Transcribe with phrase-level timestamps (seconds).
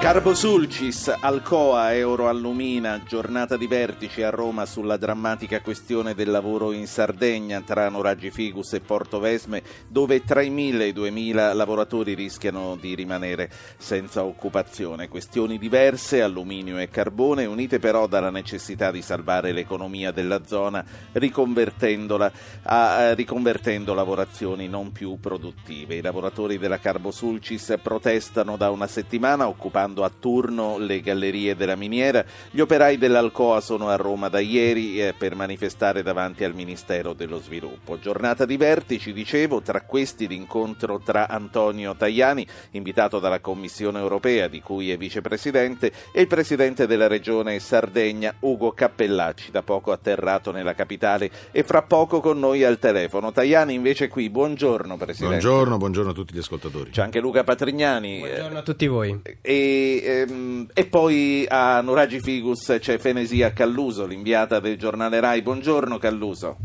[0.00, 7.60] Carbosulcis, Alcoa, Euroallumina, giornata di vertici a Roma sulla drammatica questione del lavoro in Sardegna
[7.62, 12.94] tra Noraggi Figus e Portovesme, dove tra i 1000 e i 2000 lavoratori rischiano di
[12.94, 15.08] rimanere senza occupazione.
[15.08, 22.32] Questioni diverse, alluminio e carbone, unite però dalla necessità di salvare l'economia della zona riconvertendola
[22.62, 25.96] a, riconvertendo lavorazioni non più produttive.
[25.96, 31.76] I lavoratori della Carbosulcis protestano da una settimana occupando occupando a turno le gallerie della
[31.76, 32.24] miniera.
[32.50, 37.40] Gli operai dell'Alcoa sono a Roma da ieri eh, per manifestare davanti al Ministero dello
[37.40, 37.98] Sviluppo.
[37.98, 44.60] Giornata di vertici, dicevo, tra questi l'incontro tra Antonio Tajani, invitato dalla Commissione europea di
[44.60, 50.74] cui è vicepresidente, e il presidente della regione Sardegna, Ugo Cappellacci, da poco atterrato nella
[50.74, 53.32] capitale e fra poco con noi al telefono.
[53.32, 55.38] Tajani invece qui, buongiorno Presidente.
[55.38, 56.90] Buongiorno, buongiorno a tutti gli ascoltatori.
[56.90, 58.18] C'è anche Luca Patrignani.
[58.18, 59.20] Buongiorno a tutti voi.
[59.40, 65.42] E e, ehm, e, poi a Nuragi Figus c'è Fenesia Calluso, l'inviata del giornale Rai.
[65.42, 66.56] Buongiorno Calluso.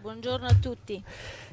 [0.00, 1.02] Buongiorno a tutti.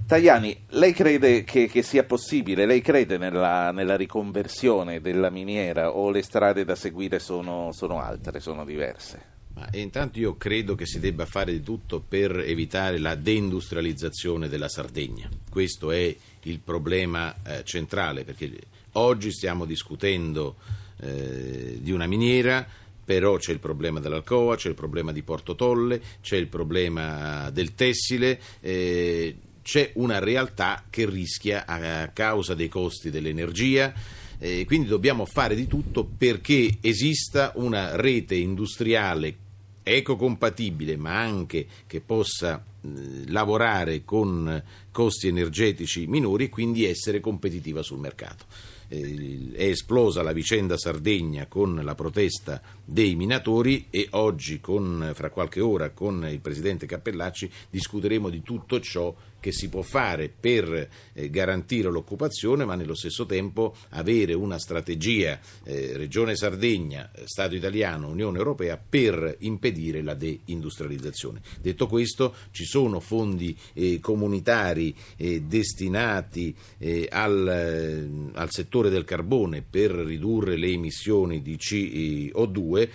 [0.05, 6.09] Tajani, lei crede che, che sia possibile, lei crede nella, nella, riconversione della miniera o
[6.11, 9.35] le strade da seguire sono, sono altre, sono diverse?
[9.53, 14.69] Ma intanto io credo che si debba fare di tutto per evitare la deindustrializzazione della
[14.69, 15.27] Sardegna.
[15.49, 18.49] Questo è il problema eh, centrale, perché
[18.97, 20.55] Oggi stiamo discutendo
[21.01, 22.65] eh, di una miniera,
[23.05, 27.75] però c'è il problema dell'Alcoa, c'è il problema di Porto Tolle, c'è il problema del
[27.75, 28.39] tessile.
[28.59, 33.93] Eh, c'è una realtà che rischia a causa dei costi dell'energia.
[34.39, 39.45] Eh, quindi dobbiamo fare di tutto perché esista una rete industriale
[39.83, 47.83] ecocompatibile ma anche che possa eh, lavorare con costi energetici minori e quindi essere competitiva
[47.83, 48.45] sul mercato.
[48.89, 55.29] Eh, è esplosa la vicenda Sardegna con la protesta dei minatori e oggi, con, fra
[55.29, 60.89] qualche ora, con il Presidente Cappellacci discuteremo di tutto ciò che si può fare per
[61.13, 68.09] eh, garantire l'occupazione, ma nello stesso tempo avere una strategia eh, Regione Sardegna, Stato italiano,
[68.09, 71.41] Unione Europea per impedire la deindustrializzazione.
[71.61, 79.63] Detto questo, ci sono fondi eh, comunitari eh, destinati eh, al, eh, settore del carbone
[79.67, 82.91] per ridurre le emissioni di CO2, mh,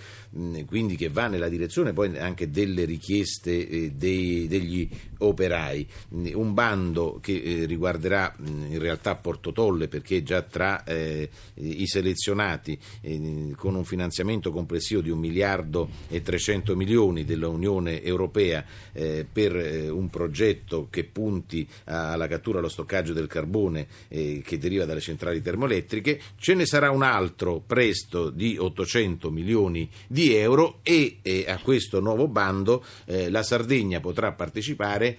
[0.65, 4.89] quindi che va nella direzione poi anche delle richieste dei, degli
[5.19, 5.87] operai.
[6.33, 12.77] Un bando che eh, riguarderà in realtà Porto Tolle perché già tra eh, i selezionati
[13.01, 19.55] eh, con un finanziamento complessivo di un miliardo e 300 milioni dell'Unione Europea eh, per
[19.55, 24.85] eh, un progetto che punti alla cattura e allo stoccaggio del carbone eh, che deriva
[24.85, 31.19] dalle centrali termoelettriche, ce ne sarà un altro presto di 800 milioni di euro e
[31.47, 35.17] a questo nuovo bando la Sardegna potrà partecipare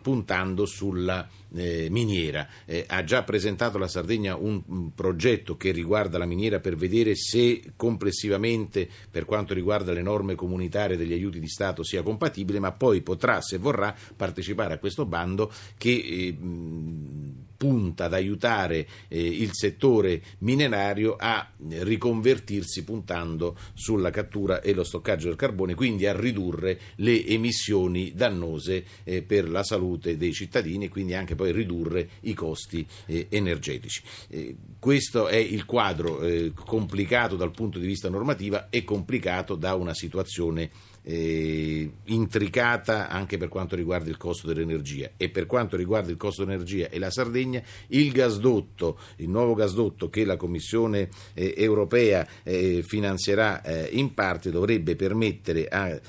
[0.00, 2.46] puntando lavorando sulla eh, miniera.
[2.64, 7.14] Eh, ha già presentato la Sardegna un, un, progetto che riguarda la miniera per vedere
[7.16, 12.72] se complessivamente, per quanto riguarda le norme comunitarie degli aiuti di Stato, sia compatibile, ma
[12.72, 16.36] poi potrà, se vorrà, partecipare a questo bando che eh,
[17.62, 25.28] punta ad aiutare eh, il settore minerario a riconvertirsi puntando sulla cattura e lo stoccaggio
[25.28, 30.88] del carbone, quindi a ridurre le emissioni dannose eh, per la salute dei cittadini e
[30.88, 34.00] quindi anche poi ridurre i costi eh, energetici.
[34.28, 39.74] Eh, questo è il quadro eh, complicato dal punto di vista normativo e complicato da
[39.74, 40.70] una situazione
[41.02, 45.10] eh, intricata anche per quanto riguarda il costo dell'energia.
[45.16, 50.08] E per quanto riguarda il costo dell'energia e la Sardegna il gasdotto, il nuovo gasdotto
[50.08, 56.00] che la Commissione eh, europea eh, finanzierà eh, in parte dovrebbe permettere a,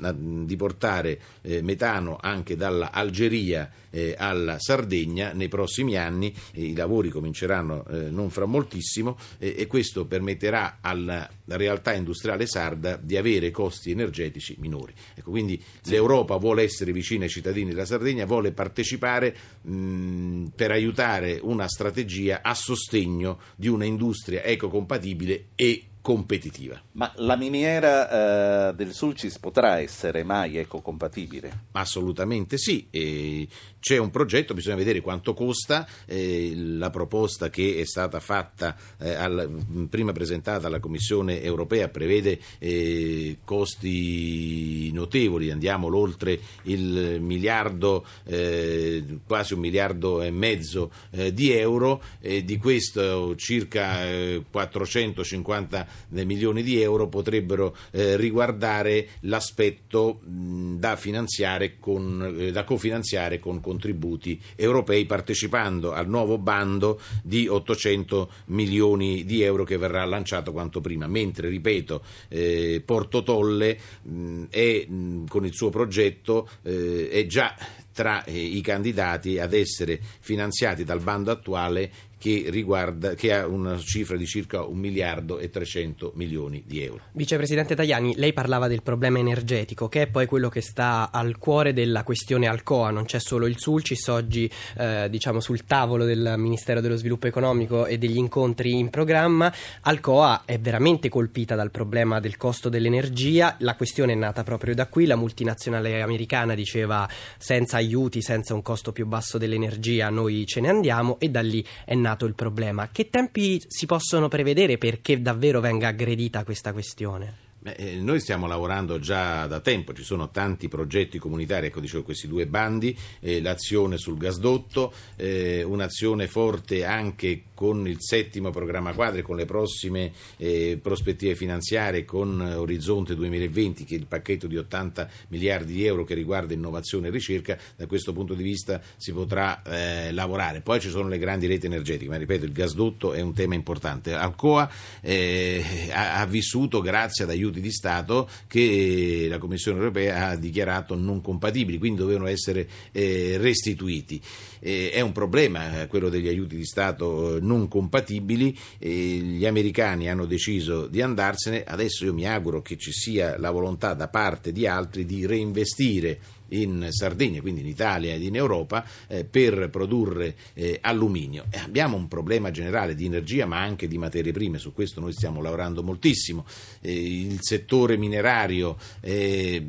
[0.00, 7.08] a, di portare eh, metano anche dall'Algeria eh, alla Sardegna nei prossimi anni, i lavori
[7.08, 14.37] cominceranno non fra moltissimo e questo permetterà alla realtà industriale sarda di avere costi energetici
[14.38, 14.94] energetici minori.
[15.14, 15.90] Ecco, quindi sì.
[15.90, 22.40] l'Europa vuole essere vicina ai cittadini della Sardegna, vuole partecipare mh, per aiutare una strategia
[22.42, 26.80] a sostegno di una industria ecocompatibile e competitiva.
[26.92, 31.64] Ma la miniera eh, del Sulcis potrà essere mai ecocompatibile?
[31.72, 33.46] Assolutamente sì, e
[33.80, 39.14] c'è un progetto, bisogna vedere quanto costa, eh, la proposta che è stata fatta, eh,
[39.14, 49.04] al, prima presentata alla Commissione europea, prevede eh, costi notevoli, andiamo oltre il miliardo, eh,
[49.26, 54.06] quasi un miliardo e mezzo eh, di euro, di questo circa
[54.50, 64.40] 450 milioni di euro potrebbero eh, riguardare l'aspetto mh, da, eh, da cofinanziare con contributi
[64.56, 71.06] europei partecipando al nuovo bando di 800 milioni di euro che verrà lanciato quanto prima,
[71.06, 77.54] mentre ripeto eh, Porto Tolle mh, è, mh, con il suo progetto eh, è già
[77.92, 83.78] tra eh, i candidati ad essere finanziati dal bando attuale che, riguarda, che ha una
[83.78, 87.02] cifra di circa un miliardo e 300 milioni di euro.
[87.12, 91.72] Vicepresidente Tajani, lei parlava del problema energetico, che è poi quello che sta al cuore
[91.72, 92.90] della questione Alcoa.
[92.90, 97.86] Non c'è solo il Sulcis oggi eh, diciamo sul tavolo del Ministero dello Sviluppo Economico
[97.86, 99.52] e degli incontri in programma.
[99.82, 103.56] Alcoa è veramente colpita dal problema del costo dell'energia.
[103.60, 105.06] La questione è nata proprio da qui.
[105.06, 110.68] La multinazionale americana diceva senza aiuti, senza un costo più basso dell'energia, noi ce ne
[110.68, 112.88] andiamo e da lì è nato nato il problema?
[112.90, 117.47] Che tempi si possono prevedere perché davvero venga aggredita questa questione?
[117.60, 122.04] Beh, eh, noi stiamo lavorando già da tempo, ci sono tanti progetti comunitari, ecco dicevo
[122.04, 128.92] questi due bandi, eh, l'azione sul gasdotto, eh, un'azione forte anche con il settimo programma
[128.92, 134.56] quadri, con le prossime eh, prospettive finanziarie, con Orizzonte 2020, che è il pacchetto di
[134.56, 139.12] 80 miliardi di euro che riguarda innovazione e ricerca, da questo punto di vista si
[139.12, 140.60] potrà eh, lavorare.
[140.60, 144.14] Poi ci sono le grandi reti energetiche, ma ripeto il gasdotto è un tema importante.
[144.14, 144.70] Alcoa
[145.00, 150.94] eh, ha, ha vissuto grazie ad aiuti di Stato che la Commissione europea ha dichiarato
[150.94, 154.20] non compatibili, quindi dovevano essere eh, restituiti.
[154.60, 160.26] Eh, è un problema eh, quello degli aiuti di Stato non compatibili, gli americani hanno
[160.26, 164.66] deciso di andarsene, adesso io mi auguro che ci sia la volontà da parte di
[164.66, 166.18] altri di reinvestire
[166.50, 171.46] in Sardegna, quindi in Italia ed in Europa, eh, per produrre eh, alluminio.
[171.50, 175.12] E abbiamo un problema generale di energia ma anche di materie prime, su questo noi
[175.12, 176.44] stiamo lavorando moltissimo.
[176.80, 179.62] Eh, il settore minerario è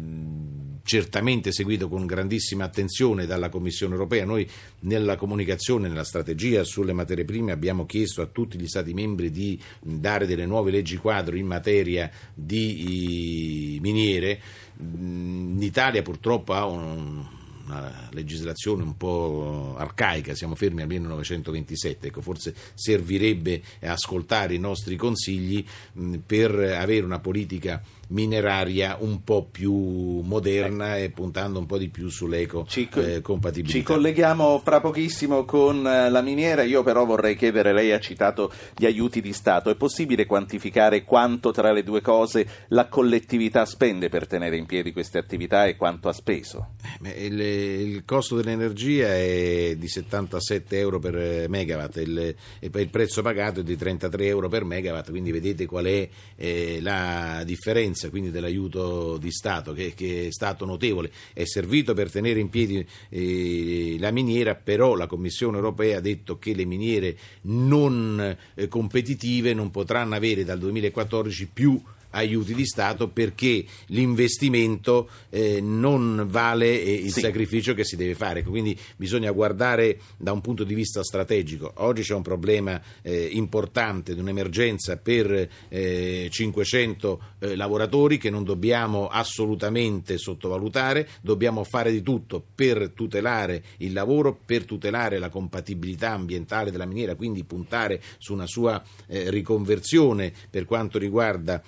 [0.90, 4.26] certamente seguito con grandissima attenzione dalla Commissione europea.
[4.26, 4.50] Noi
[4.80, 9.62] nella comunicazione, nella strategia sulle materie prime abbiamo chiesto a tutti gli Stati membri di
[9.80, 14.42] dare delle nuove leggi quadro in materia di miniere.
[14.82, 17.38] L'Italia purtroppo ha un
[17.70, 24.96] una legislazione un po' arcaica, siamo fermi al 1927, ecco, forse servirebbe ascoltare i nostri
[24.96, 31.78] consigli mh, per avere una politica mineraria un po' più moderna e puntando un po'
[31.78, 33.78] di più sull'eco ci, eh, compatibilità.
[33.78, 38.52] Ci colleghiamo fra pochissimo con eh, la miniera, io però vorrei chiedere, lei ha citato
[38.76, 44.10] gli aiuti di Stato, è possibile quantificare quanto tra le due cose la collettività spende
[44.10, 46.76] per tenere in piedi queste attività e quanto ha speso?
[47.04, 53.60] Eh, il, il, costo dell'energia è di 77 euro per megawatt, il, il prezzo pagato
[53.60, 59.18] è di 33 euro per megawatt, quindi vedete qual è eh, la differenza quindi dell'aiuto
[59.18, 64.12] di Stato che, che, è stato notevole, è servito per tenere in piedi eh, la
[64.12, 70.16] miniera, però la Commissione europea ha detto che le miniere non eh, competitive non potranno
[70.16, 77.20] avere dal 2014 più aiuti di Stato perché l'investimento eh, non vale eh, il sì.
[77.22, 78.44] sacrificio che si deve fare.
[78.44, 81.72] Quindi bisogna guardare da un punto di vista strategico.
[81.78, 88.44] Oggi c'è un problema eh, importante di un'emergenza per 500 eh, eh, lavoratori che non
[88.44, 96.12] dobbiamo assolutamente sottovalutare, dobbiamo fare di tutto per tutelare il lavoro, per tutelare la compatibilità
[96.12, 101.62] ambientale della miniera, quindi puntare su una sua eh, riconversione per quanto riguarda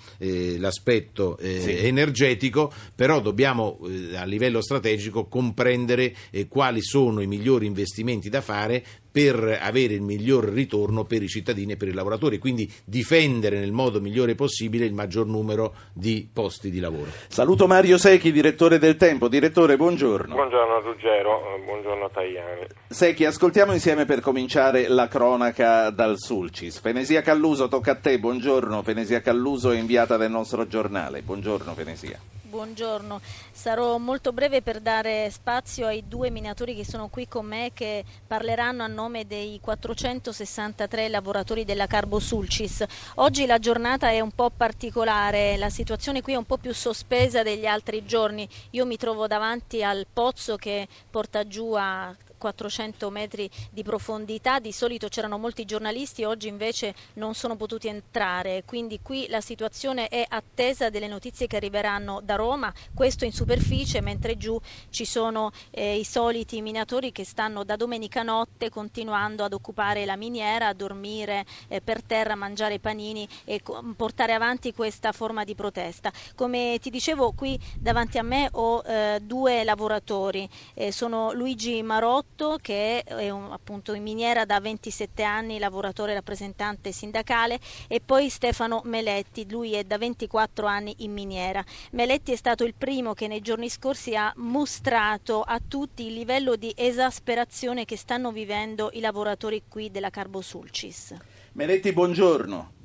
[0.58, 1.76] l'aspetto eh, sì.
[1.86, 8.40] energetico, però dobbiamo eh, a livello strategico comprendere eh, quali sono i migliori investimenti da
[8.40, 13.60] fare per avere il miglior ritorno per i cittadini e per i lavoratori, quindi difendere
[13.60, 17.10] nel modo migliore possibile il maggior numero di posti di lavoro.
[17.28, 19.28] Saluto Mario Secchi, direttore del Tempo.
[19.28, 20.34] Direttore, buongiorno.
[20.34, 22.66] Buongiorno Ruggero, buongiorno Tajani.
[22.88, 26.80] Secchi, ascoltiamo insieme per cominciare la cronaca dal Sulcis.
[26.80, 28.82] Fenesia Calluso, tocca a te, buongiorno.
[28.82, 31.20] Fenesia Calluso è inviata del nostro giornale.
[31.22, 32.41] Buongiorno Fenesia.
[32.52, 33.22] Buongiorno.
[33.50, 38.04] Sarò molto breve per dare spazio ai due minatori che sono qui con me che
[38.26, 42.84] parleranno a nome dei 463 lavoratori della Carbo Sulcis.
[43.14, 47.42] Oggi la giornata è un po' particolare, la situazione qui è un po' più sospesa
[47.42, 48.46] degli altri giorni.
[48.72, 54.72] Io mi trovo davanti al pozzo che porta giù a 400 metri di profondità, di
[54.72, 60.24] solito c'erano molti giornalisti, oggi invece non sono potuti entrare, quindi qui la situazione è
[60.28, 65.96] attesa delle notizie che arriveranno da Roma, questo in superficie, mentre giù ci sono eh,
[65.96, 71.46] i soliti minatori che stanno da domenica notte continuando ad occupare la miniera, a dormire
[71.68, 73.62] eh, per terra, a mangiare panini e
[73.96, 76.10] portare avanti questa forma di protesta.
[76.34, 82.30] Come ti dicevo, qui davanti a me ho eh, due lavoratori, eh, sono Luigi Marotto,
[82.34, 87.58] Giannotto che è un, appunto in miniera da 27 anni, lavoratore rappresentante sindacale
[87.88, 91.62] e poi Stefano Meletti, lui è da 24 anni in miniera.
[91.92, 96.56] Meletti è stato il primo che nei giorni scorsi ha mostrato a tutti il livello
[96.56, 101.14] di esasperazione che stanno vivendo i lavoratori qui della Carbosulcis.
[101.52, 102.80] Meletti, buongiorno.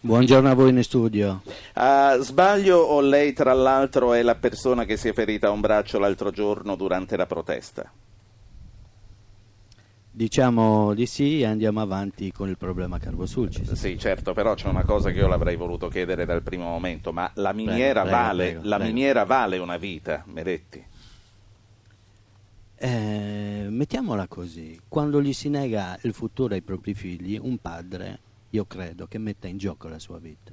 [0.00, 1.42] Buongiorno a voi in studio.
[1.74, 5.60] Uh, sbaglio o lei tra l'altro è la persona che si è ferita a un
[5.60, 7.90] braccio l'altro giorno durante la protesta?
[10.18, 13.70] Diciamo di sì e andiamo avanti con il problema Carbosulcis.
[13.74, 17.30] Sì, certo, però c'è una cosa che io l'avrei voluto chiedere dal primo momento, ma
[17.34, 18.92] la miniera, prego, vale, prego, la prego.
[18.92, 20.84] miniera vale una vita, Meretti?
[22.74, 28.18] Eh, mettiamola così, quando gli si nega il futuro ai propri figli, un padre,
[28.50, 30.52] io credo, che metta in gioco la sua vita.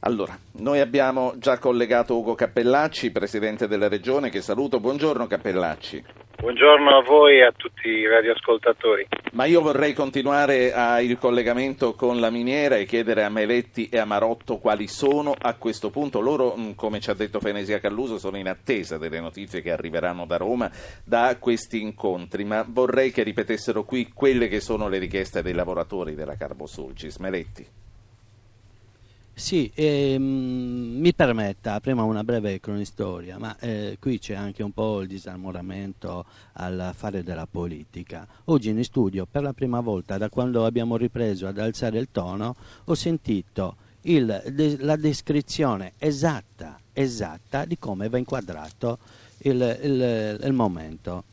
[0.00, 4.78] Allora, noi abbiamo già collegato Ugo Cappellacci, Presidente della Regione, che saluto.
[4.78, 6.04] Buongiorno Cappellacci.
[6.38, 9.06] Buongiorno a voi e a tutti i radioascoltatori.
[9.32, 13.98] Ma io vorrei continuare a, il collegamento con la miniera e chiedere a Meletti e
[13.98, 16.20] a Marotto quali sono a questo punto.
[16.20, 20.26] Loro, mm, come ci ha detto Fenesia Calluso, sono in attesa delle notizie che arriveranno
[20.26, 20.70] da Roma
[21.02, 26.14] da questi incontri, ma vorrei che ripetessero qui quelle che sono le richieste dei lavoratori
[26.14, 27.16] della Carbo Sulcis.
[27.16, 27.85] Meletti.
[29.38, 30.22] Sì, ehm,
[30.98, 36.24] mi permetta prima una breve cronistoria, ma eh, qui c'è anche un po' il disarmoramento
[36.54, 38.26] al fare della politica.
[38.44, 42.56] Oggi in studio, per la prima volta da quando abbiamo ripreso ad alzare il tono,
[42.84, 48.98] ho sentito il, de, la descrizione esatta, esatta di come va inquadrato
[49.40, 51.24] il, il, il momento.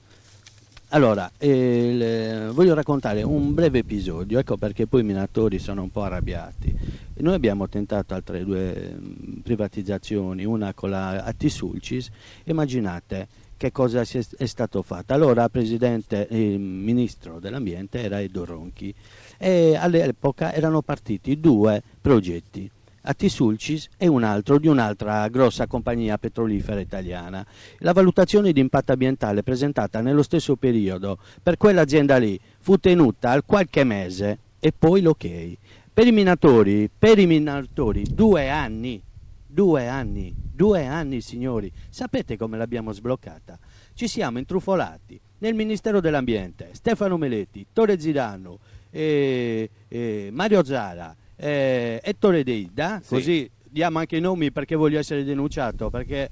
[0.90, 6.04] Allora, eh, voglio raccontare un breve episodio, ecco perché poi i minatori sono un po'
[6.04, 7.02] arrabbiati.
[7.16, 12.10] Noi abbiamo tentato altre due mm, privatizzazioni, una con la Attisulcis,
[12.46, 15.14] immaginate che cosa è stato fatto.
[15.14, 18.94] Allora presidente, il ministro dell'ambiente era Edo Ronchi
[19.38, 22.70] e all'epoca erano partiti due progetti
[23.04, 27.46] a Tisulcis e un altro di un'altra grossa compagnia petrolifera italiana.
[27.80, 33.46] La valutazione di impatto ambientale presentata nello stesso periodo per quell'azienda lì fu tenuta al
[33.46, 35.58] qualche mese e poi l'ok.
[35.94, 39.00] Per i minatori, per i minatori due anni,
[39.46, 43.60] due anni, due anni signori, sapete come l'abbiamo sbloccata?
[43.94, 48.58] Ci siamo intrufolati nel Ministero dell'Ambiente, Stefano Meletti, Torre Zidano,
[48.90, 53.14] eh, eh, Mario Zara, eh, Ettore Deida, sì.
[53.14, 55.92] così diamo anche i nomi perché voglio essere denunciato.
[55.92, 56.28] Perché...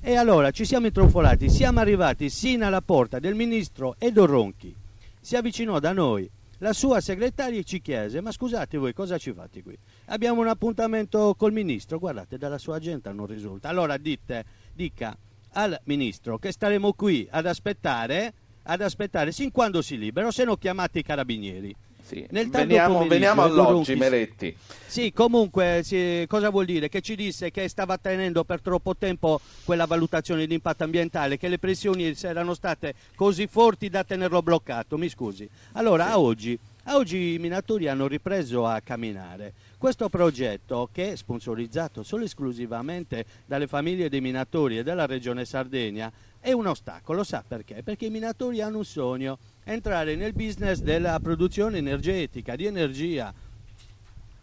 [0.00, 4.74] E allora ci siamo intrufolati, siamo arrivati sino alla porta del ministro Edo Ronchi,
[5.20, 6.28] si avvicinò da noi.
[6.64, 9.76] La sua segretaria ci chiese: Ma scusate voi, cosa ci fate qui?
[10.06, 11.98] Abbiamo un appuntamento col ministro.
[11.98, 13.68] Guardate, dalla sua agenda non risulta.
[13.68, 15.14] Allora dite, dica
[15.56, 20.56] al ministro che staremo qui ad aspettare, ad aspettare sin quando si libero, se no
[20.56, 21.76] chiamate i carabinieri.
[22.04, 22.26] Sì.
[22.30, 24.54] Veniamo, veniamo all'oggi, Meletti.
[24.86, 26.90] Sì, comunque sì, cosa vuol dire?
[26.90, 31.48] Che ci disse che stava tenendo per troppo tempo quella valutazione di impatto ambientale, che
[31.48, 35.48] le pressioni erano state così forti da tenerlo bloccato, mi scusi.
[35.72, 36.10] Allora, sì.
[36.10, 39.54] a oggi a oggi i minatori hanno ripreso a camminare.
[39.78, 46.12] Questo progetto, che è sponsorizzato solo esclusivamente dalle famiglie dei minatori e della regione Sardegna,
[46.38, 47.82] è un ostacolo, sa perché?
[47.82, 53.32] Perché i minatori hanno un sogno, entrare nel business della produzione energetica, di energia.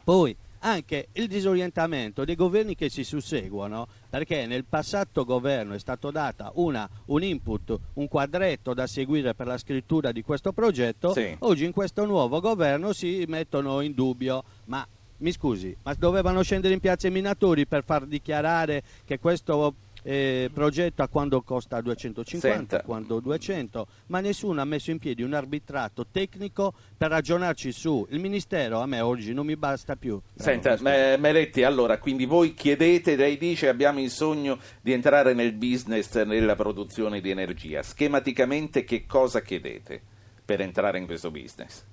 [0.03, 6.11] Poi anche il disorientamento dei governi che si susseguono, perché nel passato governo è stato
[6.11, 11.35] dato un input, un quadretto da seguire per la scrittura di questo progetto, sì.
[11.39, 14.85] oggi in questo nuovo governo si mettono in dubbio, ma
[15.17, 20.49] mi scusi, ma dovevano scendere in piazza i minatori per far dichiarare che questo eh,
[20.53, 22.81] progetta quando costa 250, Senta.
[22.83, 28.05] quando 200, ma nessuno ha messo in piedi un arbitrato tecnico per ragionarci su.
[28.09, 30.19] Il Ministero a me oggi non mi basta più.
[30.35, 35.33] Senta, Eh, Me- Meletti, allora, quindi voi chiedete, lei dice abbiamo il sogno di entrare
[35.33, 37.83] nel business, nella produzione di energia.
[37.83, 40.01] Schematicamente che cosa chiedete
[40.43, 41.85] per entrare in questo business?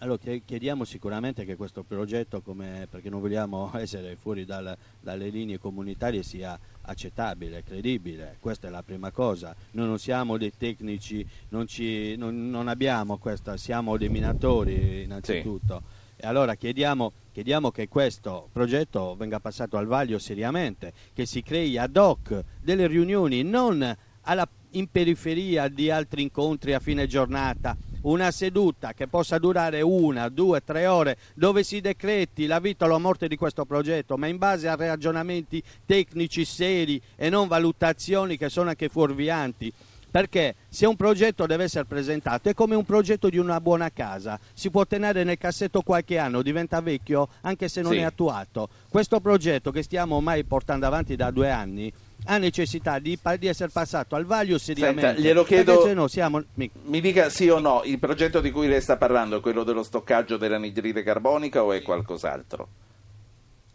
[0.00, 5.28] Allora chie- chiediamo sicuramente che questo progetto, come- perché non vogliamo essere fuori dal- dalle
[5.28, 8.36] linee comunitarie, sia accettabile, credibile.
[8.38, 9.54] Questa è la prima cosa.
[9.72, 15.82] Noi non siamo dei tecnici, non, ci- non- non abbiamo questa, siamo dei minatori innanzitutto.
[16.14, 21.76] E allora chiediamo, chiediamo che questo progetto venga passato al vaglio seriamente, che si crei
[21.76, 23.82] ad hoc delle riunioni non
[24.22, 30.28] alla- in periferia di altri incontri a fine giornata, una seduta che possa durare una,
[30.28, 34.26] due, tre ore, dove si decreti la vita o la morte di questo progetto, ma
[34.26, 39.72] in base a ragionamenti tecnici seri e non valutazioni che sono anche fuorvianti.
[40.10, 44.40] Perché se un progetto deve essere presentato è come un progetto di una buona casa,
[44.54, 47.98] si può tenere nel cassetto qualche anno, diventa vecchio anche se non Sì.
[47.98, 48.70] è attuato.
[48.88, 51.92] Questo progetto che stiamo ormai portando avanti da due anni
[52.24, 55.00] ha necessità di, di essere passato al vaglio seriamente.
[55.02, 56.42] Senta, glielo chiedo- se no siamo...
[56.54, 59.64] mi- Mi dica sì o no, il progetto di cui lei sta parlando è quello
[59.64, 62.68] dello stoccaggio dell'anidride carbonica o è qualcos'altro?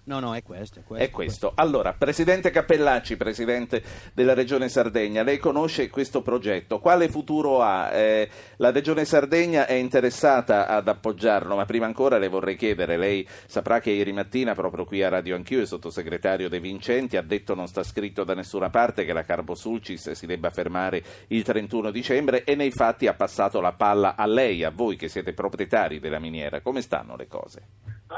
[0.05, 0.79] No, no, è questo.
[0.79, 1.51] È questo, È questo.
[1.55, 3.81] Allora, Presidente Cappellacci, Presidente
[4.13, 7.89] della Regione Sardegna, lei conosce questo progetto, quale futuro ha?
[7.93, 13.25] Eh, la Regione Sardegna è interessata ad appoggiarlo, ma prima ancora le vorrei chiedere, lei
[13.45, 17.55] saprà che ieri mattina, proprio qui a Radio Anch'io, il sottosegretario De Vincenti ha detto
[17.55, 21.91] non sta scritto da nessuna parte che la Carbo Sulcis si debba fermare il 31
[21.91, 26.01] dicembre e nei fatti ha passato la palla a lei, a voi che siete proprietari
[26.01, 26.59] della miniera.
[26.59, 27.61] Come stanno le cose?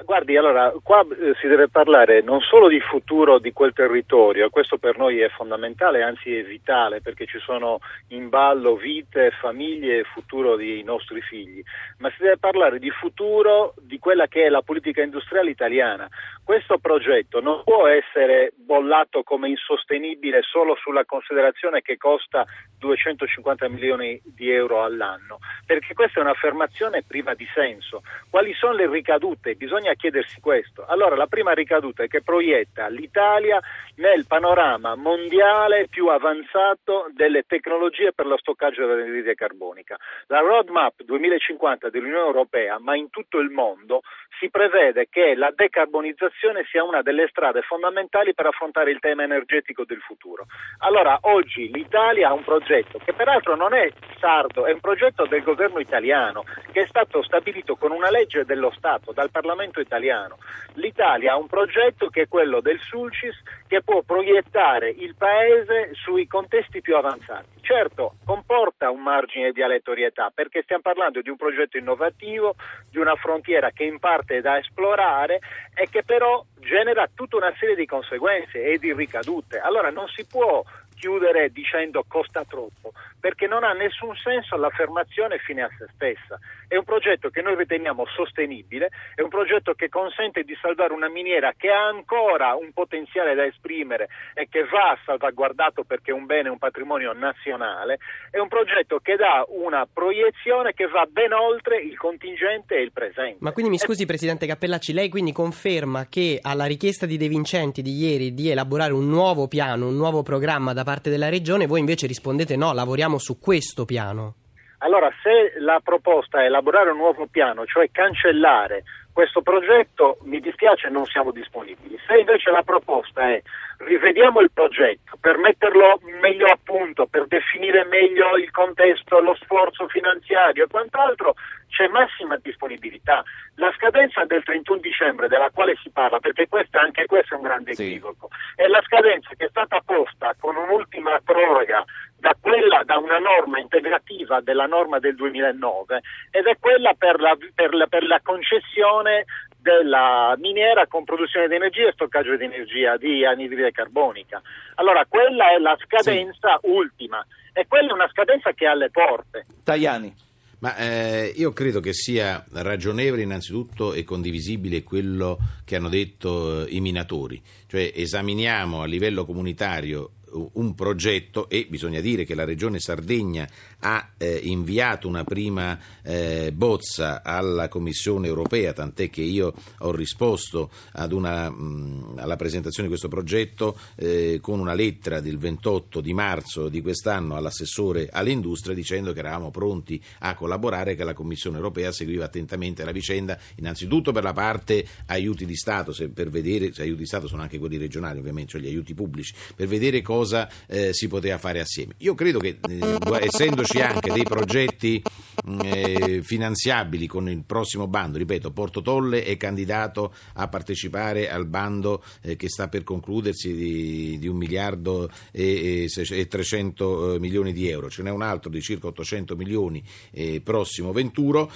[0.03, 4.77] Guardi, allora, qua eh, si deve parlare non solo di futuro di quel territorio, questo
[4.77, 7.79] per noi è fondamentale, anzi è vitale, perché ci sono
[8.09, 11.61] in ballo vite, famiglie e futuro dei nostri figli,
[11.97, 16.07] ma si deve parlare di futuro di quella che è la politica industriale italiana.
[16.45, 22.45] Questo progetto non può essere bollato come insostenibile solo sulla considerazione che costa
[22.77, 28.03] 250 milioni di euro all'anno, perché questa è un'affermazione priva di senso.
[28.29, 29.55] Quali sono le ricadute?
[29.55, 30.85] Bisogna chiedersi questo.
[30.85, 33.59] Allora, la prima ricaduta è che proietta l'Italia
[33.95, 39.97] nel panorama mondiale più avanzato delle tecnologie per lo stoccaggio dell'anidride carbonica.
[40.27, 44.01] La roadmap 2050 dell'Unione Europea, ma in tutto il mondo,
[44.37, 46.33] si prevede che la decarbonizzazione
[46.69, 50.45] sia una delle strade fondamentali per affrontare il tema energetico del futuro.
[50.79, 55.43] Allora, oggi l'Italia ha un progetto che peraltro non è sardo, è un progetto del
[55.43, 60.37] governo italiano che è stato stabilito con una legge dello Stato, dal Parlamento italiano.
[60.73, 66.27] L'Italia ha un progetto che è quello del Sulcis che può proiettare il Paese sui
[66.27, 67.54] contesti più avanzati.
[67.65, 72.53] Certo, comporta un margine di aleatorietà perché stiamo parlando di un progetto innovativo,
[72.91, 75.39] di una frontiera che in parte è da esplorare
[75.73, 79.57] e che però genera tutta una serie di conseguenze e di ricadute.
[79.57, 80.63] Allora non si può
[81.05, 86.39] chiudere dicendo costa troppo, perché non ha nessun senso l'affermazione fine a se stessa.
[86.67, 91.07] È un progetto che noi riteniamo sostenibile, è un progetto che consente di salvare una
[91.07, 96.25] miniera che ha ancora un potenziale da esprimere e che va salvaguardato perché è un
[96.25, 97.99] bene, un patrimonio nazionale,
[98.31, 102.91] è un progetto che dà una proiezione che va ben oltre il contingente e il
[102.91, 103.37] presente.
[103.41, 107.27] Ma quindi mi E- scusi Presidente Cappellacci, lei quindi conferma che alla richiesta di De
[107.27, 111.67] Vincenti di ieri di elaborare un nuovo piano, un nuovo programma da parte della Regione,
[111.67, 114.35] voi invece rispondete no, lavoriamo su questo piano.
[114.79, 118.83] Allora, se la proposta è elaborare un nuovo piano, cioè cancellare
[119.15, 121.97] questo progetto, mi dispiace, non siamo disponibili.
[122.05, 123.41] Se invece la proposta è
[123.77, 129.87] rivediamo il progetto per metterlo meglio a punto, per definire meglio il contesto, lo sforzo
[129.87, 131.35] finanziario e quant'altro,
[131.69, 133.23] c'è massima disponibilità.
[133.55, 137.43] La scadenza del 31 dicembre della quale si parla, perché questa, anche questo è un
[137.43, 137.83] grande Sì.
[137.83, 141.85] equivoco, è la scadenza che è stata posta con un'ultima proroga
[142.17, 146.01] da quella da una norma integrativa della norma del 2009
[146.31, 149.25] ed è quella per la, per la- per la concessione
[149.65, 154.39] della miniera con produzione di energia e stoccaggio di energia di anidride carbonica.
[154.75, 159.45] Allora quella è la scadenza ultima e quella è una scadenza che è alle porte.
[159.63, 160.13] Tajani.
[160.59, 166.69] Ma eh, io credo che sia ragionevole innanzitutto e condivisibile quello che hanno detto eh,
[166.69, 170.11] i minatori, cioè esaminiamo a livello comunitario
[170.53, 173.47] un progetto e bisogna dire che la Regione Sardegna
[173.79, 180.71] ha eh, inviato una prima eh, bozza alla Commissione europea, tant'è che io ho risposto
[181.11, 186.67] una, mh, alla presentazione di questo progetto eh, con una lettera del 28 di marzo
[186.67, 191.91] di quest'anno all'assessore all'industria dicendo che eravamo pronti a collaborare e che la Commissione europea
[191.91, 196.81] seguiva attentamente la vicenda, innanzitutto per la parte aiuti di Stato, se per vedere, se
[196.81, 200.24] aiuti di Stato sono anche quelli regionali ovviamente, cioè gli aiuti pubblici, per vedere cosa
[200.67, 201.93] eh, si poteva fare assieme.
[201.97, 205.01] Io credo che eh, essendoci anche dei progetti
[205.47, 211.45] mm, eh, finanziabili con il prossimo bando, ripeto, Porto Tolle è candidato a partecipare al
[211.45, 217.19] bando eh, che sta per concludersi di, di un miliardo e, e, e 300 eh,
[217.19, 221.51] milioni di euro, ce n'è un altro di circa 800 milioni eh, prossimo venturo,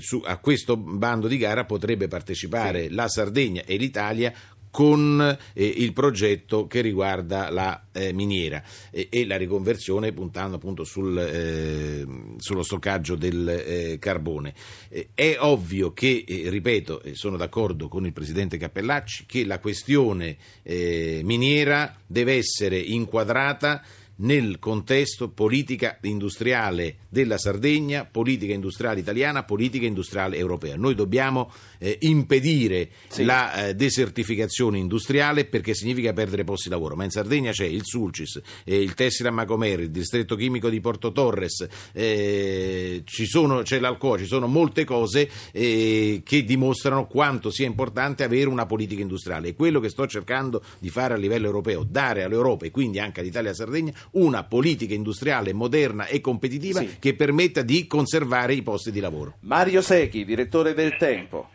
[0.00, 2.94] su, a questo bando di gara potrebbe partecipare sì.
[2.94, 4.32] la Sardegna e l'Italia
[4.74, 8.60] con eh, il progetto che riguarda la eh, miniera
[8.90, 12.04] eh, e la riconversione puntando appunto sul, eh,
[12.38, 14.52] sullo stoccaggio del eh, carbone.
[14.88, 21.96] Eh, è ovvio che, ripeto, sono d'accordo con il Presidente Cappellacci, che la questione miniera
[22.04, 23.80] deve essere inquadrata
[24.16, 30.76] nel contesto politica industriale della Sardegna, politica industriale italiana, politica industriale europea.
[30.76, 33.24] Noi dobbiamo eh, impedire sì.
[33.24, 37.82] la eh, desertificazione industriale perché significa perdere posti di lavoro, ma in Sardegna c'è il
[37.84, 44.18] Sulcis, eh, il Tessila Macomeri, il distretto chimico di Porto Torres, eh, sono, c'è l'Alcoa,
[44.18, 49.54] ci sono molte cose eh, che dimostrano quanto sia importante avere una politica industriale e
[49.54, 53.50] quello che sto cercando di fare a livello europeo, dare all'Europa e quindi anche all'Italia
[53.50, 56.98] e alla Sardegna una politica industriale moderna e competitiva sì.
[56.98, 59.34] che permetta di conservare i posti di lavoro.
[59.42, 61.50] Mario Secchi, direttore del Tempo.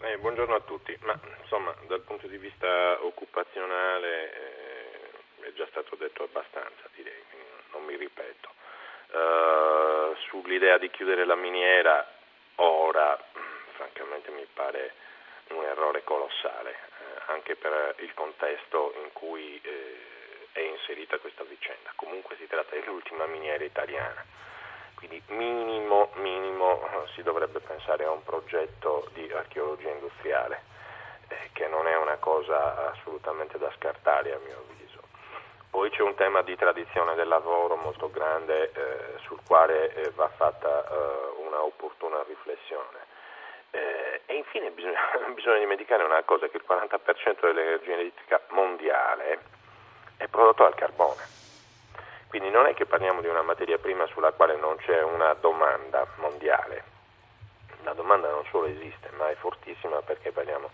[0.00, 5.96] Eh, buongiorno a tutti, ma insomma dal punto di vista occupazionale eh, è già stato
[5.96, 7.22] detto abbastanza, direi,
[7.72, 8.50] non mi ripeto.
[9.12, 12.08] Uh, sull'idea di chiudere la miniera
[12.56, 13.18] ora,
[13.74, 14.94] francamente mi pare
[15.48, 20.11] un errore colossale, eh, anche per il contesto in cui eh,
[20.52, 21.92] è inserita questa vicenda.
[21.96, 24.24] Comunque si tratta dell'ultima miniera italiana.
[24.94, 30.62] Quindi minimo, minimo si dovrebbe pensare a un progetto di archeologia industriale,
[31.28, 35.00] eh, che non è una cosa assolutamente da scartare a mio avviso.
[35.70, 40.28] Poi c'è un tema di tradizione del lavoro molto grande eh, sul quale eh, va
[40.28, 43.10] fatta eh, una opportuna riflessione.
[43.70, 45.00] Eh, e infine bisogna,
[45.34, 49.60] bisogna dimenticare una cosa, che il 40% dell'energia elettrica mondiale
[50.22, 51.20] è prodotto dal carbone.
[52.28, 56.06] Quindi non è che parliamo di una materia prima sulla quale non c'è una domanda
[56.16, 56.84] mondiale.
[57.82, 60.70] La domanda non solo esiste, ma è fortissima perché parliamo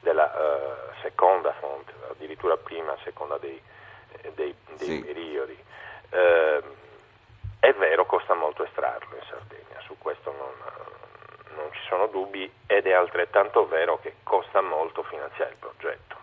[0.00, 3.60] della uh, seconda fonte, addirittura prima, seconda dei,
[4.20, 5.04] eh, dei, dei sì.
[5.04, 5.64] periodi.
[6.10, 6.62] Uh,
[7.60, 12.86] è vero, costa molto estrarlo in Sardegna, su questo non, non ci sono dubbi ed
[12.86, 16.16] è altrettanto vero che costa molto finanziare il progetto.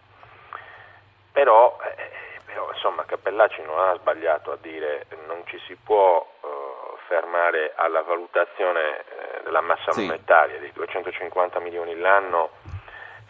[1.31, 2.24] Però eh,
[2.73, 8.99] insomma Cappellacci non ha sbagliato a dire non ci si può uh, fermare alla valutazione
[8.99, 10.05] eh, della massa sì.
[10.05, 12.51] monetaria di 250 milioni l'anno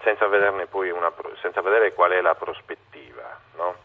[0.06, 3.40] senza, una, senza vedere qual è la prospettiva.
[3.56, 3.76] No?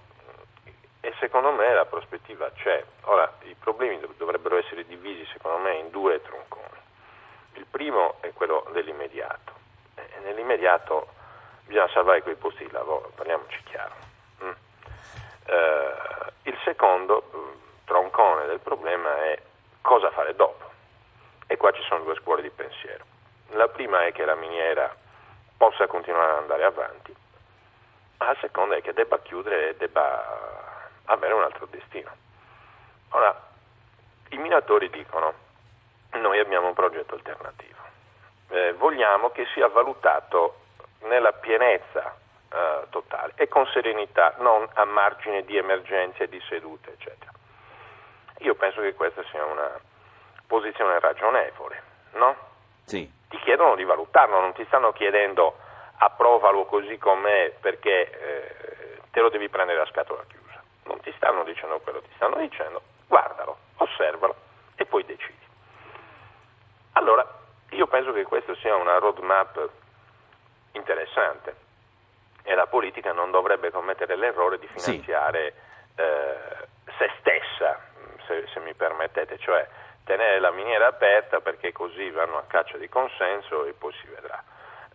[1.00, 2.84] E secondo me la prospettiva c'è.
[3.04, 6.78] Ora, i problemi dovrebbero essere divisi secondo me in due tronconi.
[7.54, 9.52] Il primo è quello dell'immediato.
[9.94, 11.08] E nell'immediato
[11.64, 14.09] bisogna salvare quei posti di lavoro, parliamoci chiaro.
[15.50, 15.92] Eh,
[16.44, 17.48] il secondo mm,
[17.84, 19.42] troncone del problema è
[19.80, 20.70] cosa fare dopo.
[21.48, 23.04] E qua ci sono due scuole di pensiero.
[23.48, 24.94] La prima è che la miniera
[25.56, 27.14] possa continuare ad andare avanti,
[28.18, 32.10] la seconda è che debba chiudere e debba avere un altro destino.
[33.10, 33.34] Ora,
[34.28, 35.34] i minatori dicono
[36.12, 37.78] noi abbiamo un progetto alternativo,
[38.50, 40.60] eh, vogliamo che sia valutato
[41.00, 42.16] nella pienezza
[42.52, 47.30] eh, totale e con serenità, non a margine di emergenze, di sedute, eccetera.
[48.38, 49.78] Io penso che questa sia una
[50.46, 51.82] posizione ragionevole,
[52.12, 52.36] no?
[52.84, 53.08] Sì.
[53.28, 55.56] Ti chiedono di valutarlo, non ti stanno chiedendo
[55.98, 60.60] approvalo così com'è perché eh, te lo devi prendere a scatola chiusa.
[60.84, 64.34] Non ti stanno dicendo quello, ti stanno dicendo guardalo, osservalo
[64.74, 65.46] e poi decidi.
[66.94, 67.24] Allora,
[67.70, 69.68] io penso che questa sia una roadmap
[70.72, 71.68] interessante
[72.50, 75.54] e la politica non dovrebbe commettere l'errore di finanziare
[75.94, 76.02] sì.
[76.02, 76.66] eh,
[76.98, 77.78] se stessa,
[78.26, 79.64] se, se, mi permettete, cioè
[80.02, 84.42] tenere la miniera aperta perché così vanno a caccia di consenso e poi si vedrà.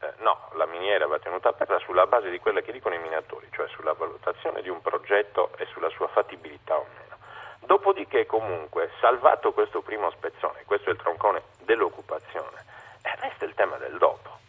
[0.01, 3.47] Eh, no, la miniera va tenuta aperta sulla base di quelle che dicono i minatori,
[3.53, 7.15] cioè sulla valutazione di un progetto e sulla sua fattibilità o meno.
[7.61, 12.65] Dopodiché comunque, salvato questo primo spezzone, questo è il troncone dell'occupazione,
[13.01, 14.43] eh, resta il tema del dopo.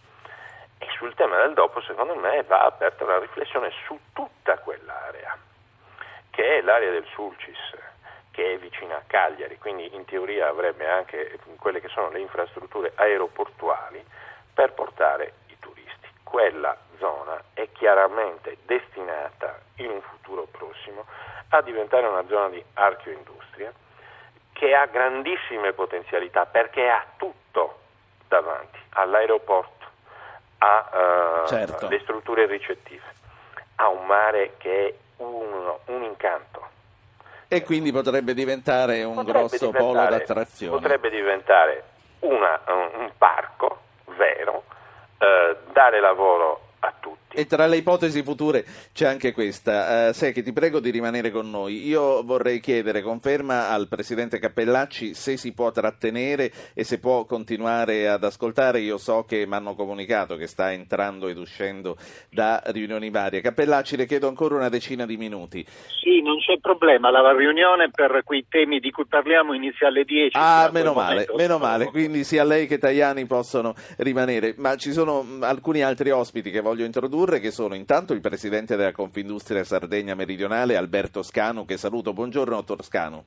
[0.78, 5.36] E sul tema del dopo, secondo me, va aperta una riflessione su tutta quell'area,
[6.30, 7.76] che è l'area del Sulcis,
[8.30, 12.92] che è vicina a Cagliari, quindi in teoria avrebbe anche quelle che sono le infrastrutture
[12.94, 14.04] aeroportuali
[14.52, 16.08] per portare i turisti.
[16.22, 21.06] Quella zona è chiaramente destinata in un futuro prossimo
[21.50, 23.72] a diventare una zona di archeoindustria
[24.52, 27.80] che ha grandissime potenzialità perché ha tutto
[28.28, 29.75] davanti, all'aeroporto,
[30.58, 31.88] alle uh, certo.
[32.00, 33.04] strutture ricettive,
[33.76, 36.74] ha un mare che è uno, un incanto
[37.48, 40.80] e quindi potrebbe diventare un potrebbe grosso diventare, polo d'attrazione.
[40.80, 41.84] Potrebbe diventare
[42.20, 43.78] una, un parco
[44.16, 44.64] vero,
[45.18, 47.25] eh, dare lavoro a tutti.
[47.38, 50.08] E tra le ipotesi future c'è anche questa.
[50.08, 51.86] Uh, Secchi, ti prego di rimanere con noi.
[51.86, 58.08] Io vorrei chiedere conferma al Presidente Cappellacci se si può trattenere e se può continuare
[58.08, 58.80] ad ascoltare.
[58.80, 61.98] Io so che mi hanno comunicato che sta entrando ed uscendo
[62.30, 63.42] da riunioni varie.
[63.42, 65.62] Cappellacci, le chiedo ancora una decina di minuti.
[66.00, 67.10] Sì, non c'è problema.
[67.10, 70.30] La riunione per quei temi di cui parliamo inizia alle 10.
[70.32, 71.84] Ah, meno male, meno male.
[71.90, 74.54] Quindi sia lei che Tajani possono rimanere.
[74.56, 78.76] Ma ci sono alcuni altri ospiti che voglio introdurre introdurre che sono intanto il presidente
[78.76, 82.12] della Confindustria Sardegna Meridionale Alberto Scanu che saluto.
[82.12, 83.22] Buongiorno dottor Scanu.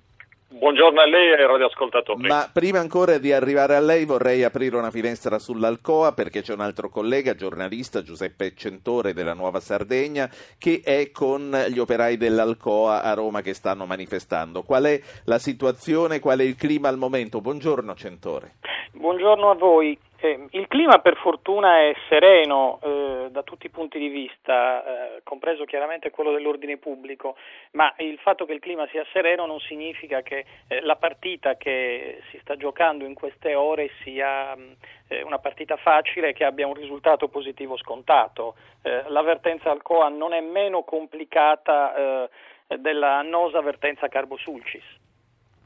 [0.51, 2.27] Buongiorno a lei e ai radioascoltatori.
[2.27, 6.61] Ma prima ancora di arrivare a lei vorrei aprire una finestra sull'Alcoa perché c'è un
[6.61, 13.13] altro collega, giornalista Giuseppe Centore della Nuova Sardegna, che è con gli operai dell'Alcoa a
[13.13, 14.63] Roma che stanno manifestando.
[14.63, 17.41] Qual è la situazione, qual è il clima al momento?
[17.41, 18.55] Buongiorno Centore.
[18.93, 19.97] Buongiorno a voi.
[20.21, 25.21] Eh, il clima per fortuna è sereno eh, da tutti i punti di vista, eh,
[25.23, 27.37] compreso chiaramente quello dell'ordine pubblico,
[27.71, 32.21] ma il fatto che il clima sia sereno non significa che eh, la partita che
[32.31, 34.75] si sta giocando in queste ore sia mh,
[35.07, 38.55] eh, una partita facile e che abbia un risultato positivo scontato.
[38.81, 42.27] Eh, l'avvertenza al COA non è meno complicata
[42.67, 44.83] della annosa avvertenza Carbosulcis.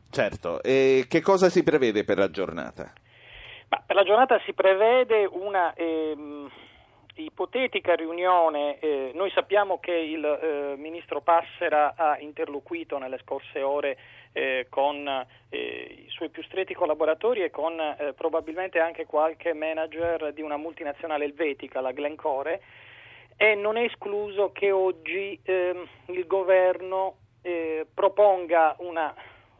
[0.10, 2.94] Certo, e che cosa si prevede per la giornata?
[3.74, 6.48] Ma per la giornata si prevede una ehm,
[7.16, 13.98] ipotetica riunione, eh, noi sappiamo che il eh, ministro Passera ha interloquito nelle scorse ore
[14.32, 20.34] eh, con eh, i suoi più stretti collaboratori e con eh, probabilmente anche qualche manager
[20.34, 22.62] di una multinazionale elvetica, la Glencore,
[23.36, 29.12] e non è escluso che oggi ehm, il governo eh, proponga una,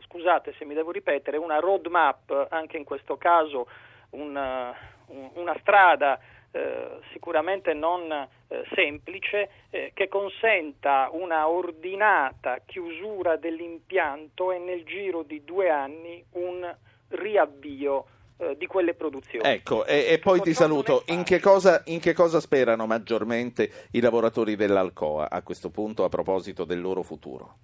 [0.06, 3.66] scusate se mi devo ripetere, una roadmap anche in questo caso
[4.14, 4.74] una,
[5.08, 6.20] una strada
[6.52, 15.24] eh, sicuramente non eh, semplice eh, che consenta una ordinata chiusura dell'impianto e nel giro
[15.24, 16.72] di due anni un
[17.08, 18.06] riavvio
[18.38, 19.48] eh, di quelle produzioni.
[19.48, 21.04] Ecco, e, e poi ti saluto.
[21.08, 26.10] In che, cosa, in che, cosa, sperano maggiormente i lavoratori dell'Alcoa a questo punto a
[26.10, 27.58] proposito del loro futuro?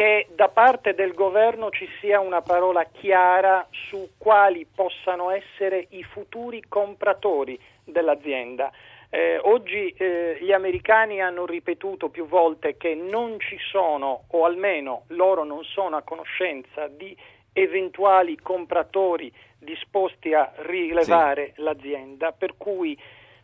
[0.00, 6.02] Che da parte del governo ci sia una parola chiara su quali possano essere i
[6.02, 8.70] futuri compratori dell'azienda.
[9.10, 15.02] Eh, oggi eh, gli americani hanno ripetuto più volte che non ci sono, o almeno
[15.08, 17.14] loro non sono a conoscenza di
[17.52, 21.60] eventuali compratori disposti a rilevare sì.
[21.60, 22.98] l'azienda, per cui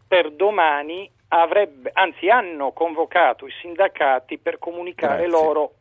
[0.08, 5.28] per domani avrebbe, anzi hanno convocato i sindacati per comunicare Grazie.
[5.28, 5.72] loro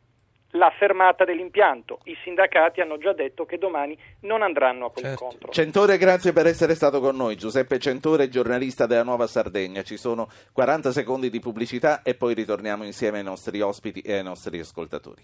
[0.55, 1.99] la fermata dell'impianto.
[2.05, 5.51] I sindacati hanno già detto che domani non andranno a quell'incontro.
[5.51, 5.51] Certo.
[5.51, 7.35] Centore, grazie per essere stato con noi.
[7.35, 9.83] Giuseppe Centore, giornalista della Nuova Sardegna.
[9.83, 14.23] Ci sono 40 secondi di pubblicità e poi ritorniamo insieme ai nostri ospiti e ai
[14.23, 15.23] nostri ascoltatori.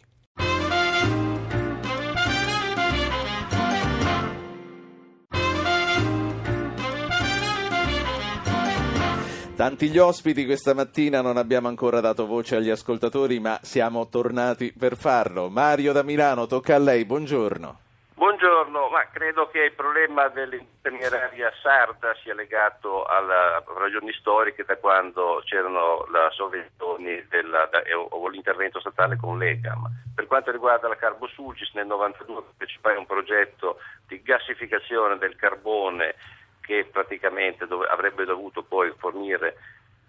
[9.61, 14.73] Tanti gli ospiti questa mattina, non abbiamo ancora dato voce agli ascoltatori, ma siamo tornati
[14.73, 15.49] per farlo.
[15.49, 17.79] Mario da Milano, tocca a lei, buongiorno.
[18.15, 25.43] Buongiorno, ma credo che il problema dell'infermieraria sarda sia legato alle ragioni storiche da quando
[25.45, 27.69] c'erano le sovvenzioni da,
[28.09, 29.85] o l'intervento statale con l'EGAM.
[30.15, 36.15] Per quanto riguarda la Carbosulcis, nel 1992 partecipai a un progetto di gassificazione del carbone
[36.61, 39.57] che praticamente dove, avrebbe dovuto poi fornire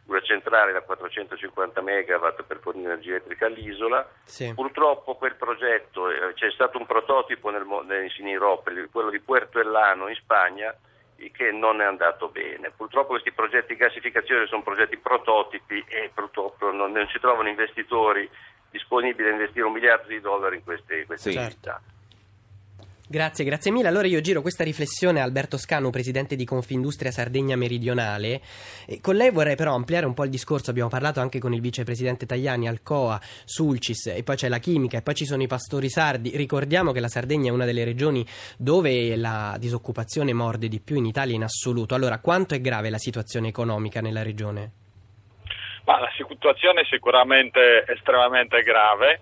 [0.04, 4.08] una centrale da 450 megawatt per fornire energia elettrica all'isola.
[4.24, 4.52] Sì.
[4.54, 9.58] Purtroppo quel progetto, eh, c'è stato un prototipo nel, nel, in Europa, quello di Puerto
[9.60, 10.74] Ellano in Spagna,
[11.30, 12.72] che non è andato bene.
[12.76, 18.28] Purtroppo questi progetti di gassificazione sono progetti prototipi e purtroppo non, non si trovano investitori
[18.70, 21.38] disponibili a investire un miliardo di dollari in queste, in queste Sì.
[21.38, 21.80] attività.
[23.12, 23.88] Grazie, grazie mille.
[23.88, 28.40] Allora io giro questa riflessione a Alberto Scanu, presidente di Confindustria Sardegna Meridionale.
[28.86, 30.70] E con lei vorrei però ampliare un po' il discorso.
[30.70, 35.02] Abbiamo parlato anche con il vicepresidente Tajani, Alcoa, Sulcis, e poi c'è la chimica, e
[35.02, 36.34] poi ci sono i pastori sardi.
[36.34, 38.24] Ricordiamo che la Sardegna è una delle regioni
[38.56, 41.94] dove la disoccupazione morde di più in Italia in assoluto.
[41.94, 44.70] Allora, quanto è grave la situazione economica nella regione?
[45.84, 49.20] Ma la situazione è sicuramente estremamente grave.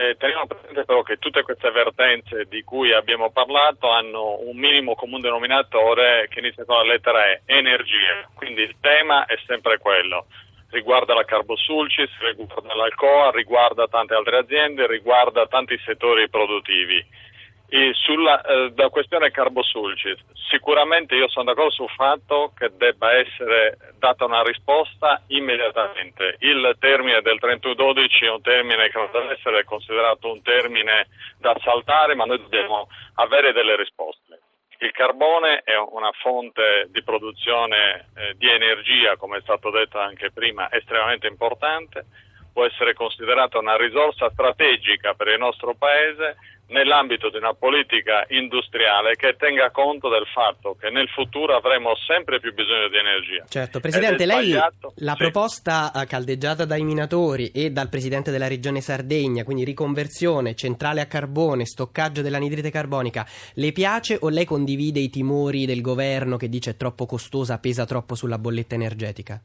[0.00, 4.94] Eh, teniamo presente però che tutte queste vertenze di cui abbiamo parlato hanno un minimo
[4.94, 8.26] comune denominatore che inizia con la lettera E, energia.
[8.34, 10.24] Quindi il tema è sempre quello.
[10.70, 17.04] Riguarda la Carbosulcis, riguarda l'Alcoa, riguarda tante altre aziende, riguarda tanti settori produttivi.
[17.72, 20.18] E sulla eh, questione Carbosulcis,
[20.50, 26.34] sicuramente io sono d'accordo sul fatto che debba essere data una risposta immediatamente.
[26.40, 31.06] Il termine del 31-12 è un termine che non deve essere considerato un termine
[31.38, 34.40] da saltare, ma noi dobbiamo avere delle risposte.
[34.78, 40.32] Il carbone è una fonte di produzione eh, di energia, come è stato detto anche
[40.32, 42.04] prima, estremamente importante,
[42.52, 46.36] può essere considerata una risorsa strategica per il nostro Paese
[46.70, 52.40] nell'ambito di una politica industriale che tenga conto del fatto che nel futuro avremo sempre
[52.40, 53.44] più bisogno di energia.
[53.48, 54.72] Certo, Presidente, lei la
[55.12, 55.16] sì.
[55.16, 61.06] proposta eh, caldeggiata dai minatori e dal Presidente della Regione Sardegna, quindi riconversione, centrale a
[61.06, 66.70] carbone, stoccaggio dell'anidride carbonica, le piace o lei condivide i timori del governo che dice
[66.70, 69.40] è troppo costosa, pesa troppo sulla bolletta energetica?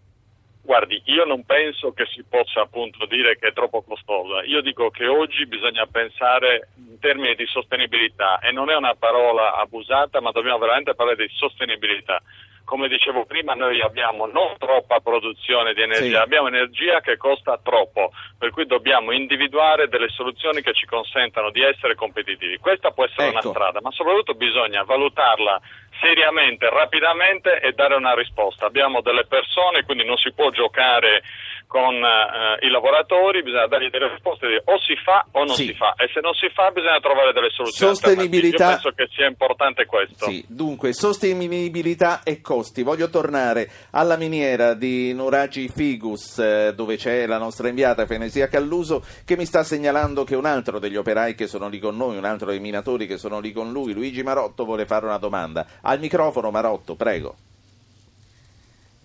[0.65, 4.43] Guardi, io non penso che si possa appunto dire che è troppo costosa.
[4.45, 9.55] Io dico che oggi bisogna pensare in termini di sostenibilità e non è una parola
[9.57, 12.19] abusata, ma dobbiamo veramente parlare di sostenibilità.
[12.65, 16.23] Come dicevo prima, noi abbiamo non troppa produzione di energia, Sì.
[16.23, 21.61] abbiamo energia che costa troppo, per cui dobbiamo individuare delle soluzioni che ci consentano di
[21.61, 22.57] essere competitivi.
[22.57, 23.37] Questa può essere Ecco.
[23.49, 25.61] una strada, ma soprattutto bisogna valutarla
[26.05, 28.67] seriamente, rapidamente e dare una risposta.
[28.67, 31.23] Abbiamo delle persone, quindi non si può giocare
[31.67, 35.65] con eh, i lavoratori, bisogna dargli delle risposte, o si fa o non Sì.
[35.65, 37.95] si fa e se non si fa bisogna trovare delle soluzioni.
[37.95, 38.63] Sostenibilità-.
[38.65, 40.25] Io penso che sia importante questo.
[40.25, 42.83] Sì, dunque, sostenibilità e costi.
[42.83, 49.03] Voglio tornare alla miniera di Nuragi Figus, eh, dove c'è la nostra inviata Fenesia Calluso,
[49.25, 52.25] che mi sta segnalando che un altro degli operai che sono lì con noi, un
[52.25, 55.65] altro dei minatori che sono lì con lui, Luigi Marotto, vuole fare una domanda.
[55.95, 57.33] Al microfono, Marotto, prego.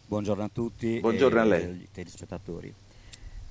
[0.08, 1.62] Buongiorno a tutti Buongiorno e a lei.
[1.62, 2.74] agli telespettatori.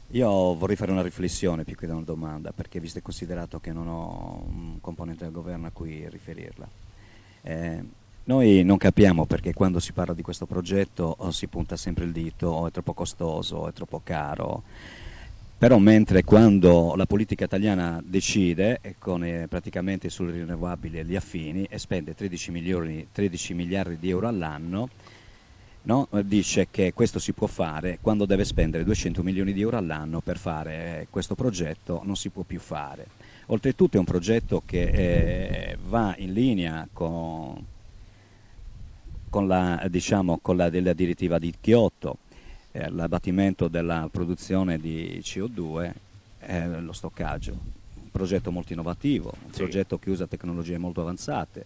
[0.07, 3.87] Io vorrei fare una riflessione più che una domanda, perché visto e considerato che non
[3.87, 6.67] ho un componente del governo a cui riferirla.
[7.43, 7.83] Eh,
[8.25, 12.11] noi non capiamo perché quando si parla di questo progetto o si punta sempre il
[12.11, 14.63] dito o è troppo costoso, o è troppo caro.
[15.59, 21.67] Però mentre quando la politica italiana decide, con, eh, praticamente sulle rinnovabili e gli affini,
[21.69, 24.87] e spende 13, milioni, 13 miliardi di euro all'anno,
[25.81, 26.07] no?
[26.23, 30.37] Dice che questo si può fare quando deve spendere 200 milioni di euro all'anno per
[30.37, 33.07] fare eh, questo progetto non si può più fare.
[33.47, 37.61] Oltretutto è un progetto che eh, va in linea con,
[39.29, 42.17] con la, diciamo, con la della direttiva di Kyoto,
[42.71, 45.91] eh, l'abbattimento della produzione di CO2
[46.39, 47.67] e lo stoccaggio.
[47.95, 49.57] Un progetto molto innovativo, un Sì.
[49.61, 51.65] progetto che usa tecnologie molto avanzate.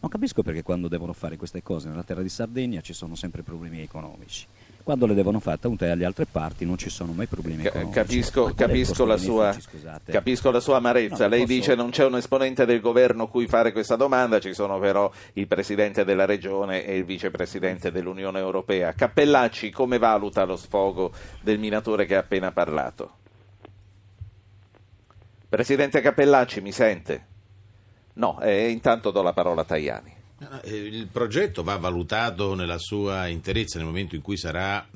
[0.00, 3.42] Non capisco perché quando devono fare queste cose nella terra di Sardegna ci sono sempre
[3.42, 4.46] problemi economici.
[4.84, 7.62] Quando le devono fare tutte alle altre parti non ci sono mai problemi.
[7.90, 9.56] Capisco, capisco, la sua,
[10.04, 11.24] capisco la sua amarezza.
[11.24, 14.52] No, Lei posso- dice non c'è un esponente del governo cui fare questa domanda, ci
[14.52, 18.92] sono però il presidente della regione e il vicepresidente dell'Unione Europea.
[18.92, 23.12] Cappellacci, come valuta lo sfogo del minatore che ha appena parlato?
[25.48, 27.26] Presidente Cappellacci, mi sente?
[28.14, 30.13] No, eh, intanto do la parola a Tajani.
[30.62, 34.86] Eh, Il progetto va valutato nella sua interezza nel momento in cui sarà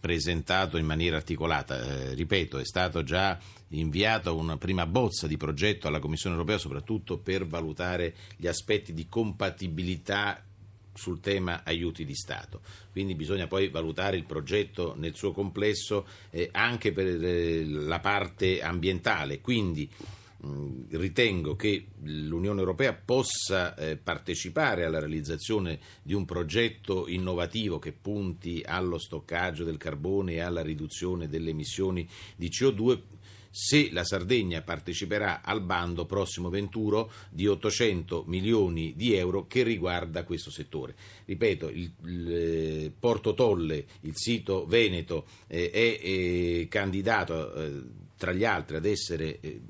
[0.00, 1.80] presentato in maniera articolata.
[1.80, 3.38] Eh, ripeto, è stato già
[3.70, 9.08] inviato una prima bozza di progetto alla Commissione europea soprattutto per valutare gli aspetti di
[9.08, 10.42] compatibilità
[10.94, 12.60] sul tema aiuti di Stato.
[12.90, 18.60] Quindi bisogna poi valutare il progetto nel suo complesso eh, anche per eh, la parte
[18.60, 19.40] ambientale.
[19.40, 19.88] Quindi
[20.40, 28.62] ritengo che l'Unione Europea possa eh, partecipare alla realizzazione di un progetto innovativo che punti
[28.64, 33.00] allo stoccaggio del carbone e alla riduzione delle emissioni di CO2
[33.50, 40.22] se la Sardegna parteciperà al bando prossimo venturo di 800 milioni di euro che riguarda
[40.22, 40.94] questo settore.
[41.24, 45.98] Ripeto, il, il eh, Porto Tolle, il sito Veneto, eh, è,
[46.60, 47.82] è candidato eh,
[48.16, 49.60] tra gli altri ad essere eh,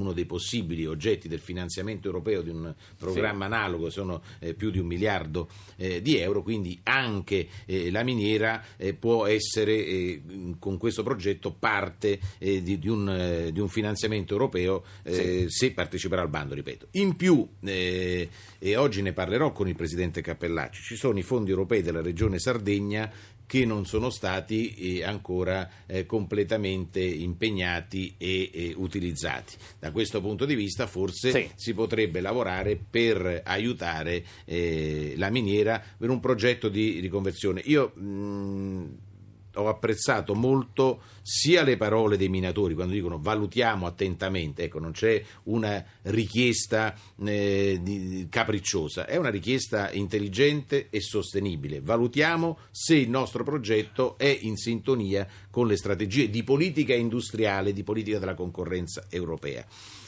[0.00, 3.52] uno dei possibili oggetti del finanziamento europeo di un programma sì.
[3.52, 8.62] analogo, sono eh, più di un miliardo eh, di euro, quindi anche eh, la miniera
[8.76, 10.22] eh, può essere eh,
[10.58, 15.46] con questo progetto parte di, di, un, di, un, finanziamento europeo sì.
[15.48, 16.88] se parteciperà al bando, ripeto.
[16.92, 18.28] In più, e
[18.76, 23.10] oggi ne parlerò con il Presidente Cappellacci, ci sono i fondi europei della Regione Sardegna
[23.46, 29.54] che non sono stati eh, ancora eh, completamente impegnati e, utilizzati.
[29.78, 31.50] Da questo punto di vista forse sì.
[31.54, 37.62] si potrebbe lavorare per aiutare eh, la miniera per un progetto di riconversione.
[37.64, 39.05] Io mh,
[39.56, 45.22] ho apprezzato molto sia le parole dei minatori quando dicono valutiamo attentamente, ecco non c'è
[45.44, 46.94] una richiesta
[47.24, 54.56] eh, capricciosa, è una richiesta intelligente e sostenibile, valutiamo se il nostro progetto è in
[54.56, 59.66] sintonia con le strategie di politica industriale, di politica della concorrenza europea.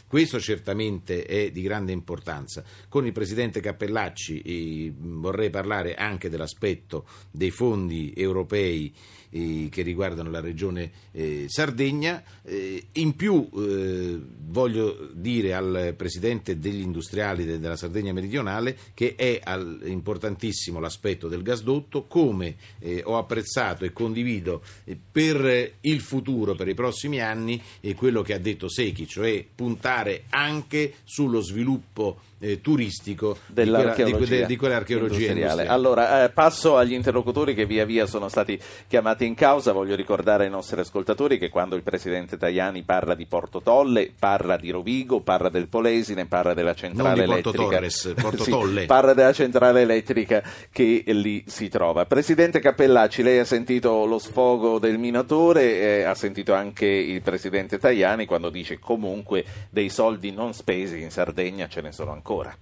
[0.08, 2.64] Questo certamente è di grande importanza.
[2.88, 8.90] Con il Presidente Cappellacci eh, vorrei parlare anche dell'aspetto dei fondi europei
[9.30, 12.22] eh, che riguardano la regione eh, Sardegna.
[12.42, 19.14] Eh, in più eh, voglio dire al Presidente degli industriali de- della Sardegna meridionale che
[19.14, 24.62] è al- importantissimo l'aspetto del gasdotto, come eh, ho apprezzato e condivido
[25.10, 27.60] per il futuro, per i prossimi anni,
[27.96, 34.46] quello che ha detto Secchi, cioè puntare anche sullo sviluppo eh, turistico di, quella, di,
[34.46, 35.66] di quell'archeologia industriale.
[35.66, 39.72] Allora, eh, passo agli interlocutori che via via sono stati chiamati in causa.
[39.72, 44.56] Voglio ricordare ai nostri ascoltatori che quando il presidente Tajani parla di Porto Tolle, parla
[44.56, 47.58] di Rovigo, parla del Polesine, parla della centrale non elettrica.
[47.58, 48.86] Porto Torres, Porto sì, Tolle.
[48.86, 52.06] Parla della centrale elettrica che lì si trova.
[52.06, 57.78] Presidente Cappellacci, lei ha sentito lo sfogo del minatore, eh, ha sentito anche il presidente
[57.78, 62.52] Tajani quando dice comunque dei soldi non spesi in Sardegna ce ne sono ancora ancora?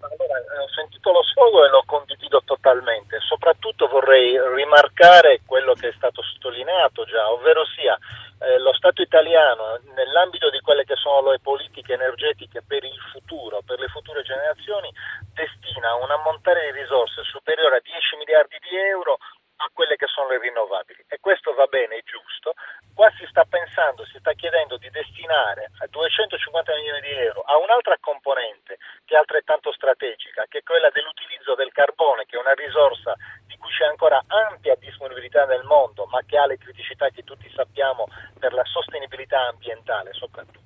[0.00, 5.88] Allora, eh, ho sentito lo sfogo e lo condivido totalmente, soprattutto vorrei rimarcare quello che
[5.88, 7.98] è stato sottolineato già, ovvero sia
[8.40, 13.60] eh, lo Stato italiano nell'ambito di quelle che sono le politiche energetiche per il futuro,
[13.60, 14.90] per le future generazioni,
[15.34, 19.18] destina un ammontare di risorse superiore a 10 miliardi di euro
[19.60, 22.54] a quelle che sono le rinnovabili e questo va bene, è giusto.
[22.94, 27.96] Qua si sta pensando, si sta chiedendo di destinare 250 milioni di euro a un'altra
[28.00, 33.14] componente che è altrettanto strategica, che è quella dell'utilizzo del carbone, che è una risorsa
[33.46, 37.50] di cui c'è ancora ampia disponibilità nel mondo, ma che ha le criticità che tutti
[37.54, 38.06] sappiamo
[38.38, 40.59] per la sostenibilità ambientale soprattutto.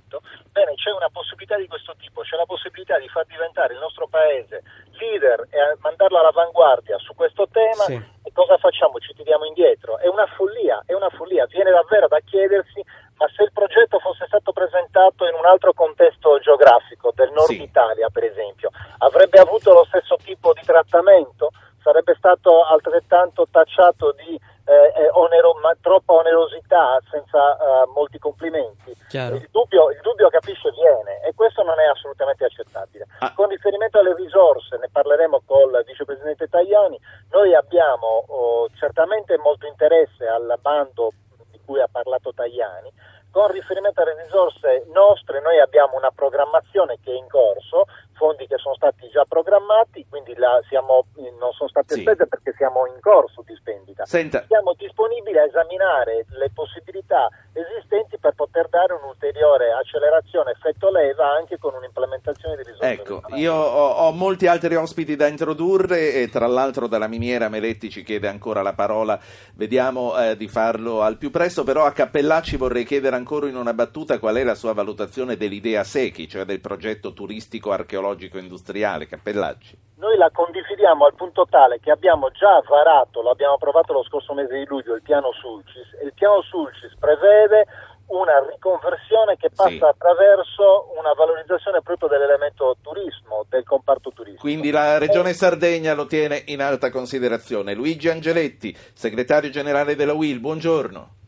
[0.52, 4.06] Bene, c'è una possibilità di questo tipo, c'è la possibilità di far diventare il nostro
[4.06, 4.62] paese
[4.98, 7.84] leader e mandarlo all'avanguardia su questo tema.
[7.84, 8.98] Sì cosa facciamo?
[8.98, 9.96] Ci tiriamo indietro?
[9.96, 11.46] È una follia, è una follia.
[11.46, 12.82] Viene davvero da chiedersi
[13.16, 17.62] ma se il progetto fosse stato presentato in un altro contesto geografico, del nord sì.
[17.62, 21.50] Italia per esempio, avrebbe avuto lo stesso tipo di trattamento?
[21.80, 28.96] Sarebbe stato altrettanto tacciato di eh, eh onero, ma, troppa onerosità senza uh, molti complimenti?
[29.36, 33.06] Il dubbio, il dubbio, capisce, viene e questo non è assolutamente accettabile.
[33.20, 33.32] Ah.
[33.34, 36.98] Con riferimento alle risorse, ne parleremo col vicepresidente Tajani,
[37.30, 41.12] noi abbiamo oh, certamente molto interesse al bando
[41.50, 42.92] di cui ha parlato Tajani,
[43.34, 47.84] con riferimento alle risorse nostre noi abbiamo una programmazione che è in corso,
[48.14, 50.34] fondi che sono stati già programmati, quindi
[50.68, 51.06] siamo,
[51.38, 52.00] non sono state sì.
[52.00, 54.06] spese perché siamo in corso di spendita.
[54.06, 54.44] Senta.
[54.46, 61.58] Siamo disponibili a esaminare le possibilità esistenti per poter dare un'ulteriore accelerazione effetto leva anche
[61.58, 62.92] con un'implementazione di risorse.
[62.92, 67.90] Ecco, io ho, ho, molti altri ospiti da introdurre e tra l'altro dalla miniera Meletti
[67.90, 69.18] ci chiede ancora la parola,
[69.54, 73.72] vediamo eh, di farlo al più presto, però a Cappellacci vorrei chiedere ancora in una
[73.72, 79.84] battuta qual è la sua valutazione dell'idea Secchi, cioè del progetto turistico archeologico industriale Cappellacci
[80.04, 84.34] noi la condividiamo al punto tale che abbiamo già varato, lo abbiamo approvato lo scorso
[84.34, 87.66] mese di luglio, il piano Sulcis e il piano Sulcis prevede
[88.06, 89.82] una riconversione che passa sì.
[89.82, 94.40] attraverso una valorizzazione proprio dell'elemento turismo, del comparto turismo.
[94.40, 97.72] Quindi la Regione Sardegna lo tiene in alta considerazione.
[97.72, 101.22] Luigi Angeletti, segretario generale della UIL, buongiorno.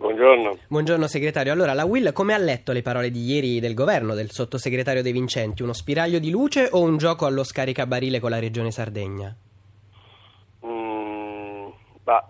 [0.00, 0.56] Buongiorno.
[0.66, 1.52] Buongiorno segretario.
[1.52, 5.12] Allora, la Will come ha letto le parole di ieri del governo, del sottosegretario De
[5.12, 5.62] Vincenti?
[5.62, 9.36] Uno spiraglio di luce o un gioco allo scaricabarile con la regione Sardegna?
[10.64, 11.66] Mm,
[12.02, 12.26] bah,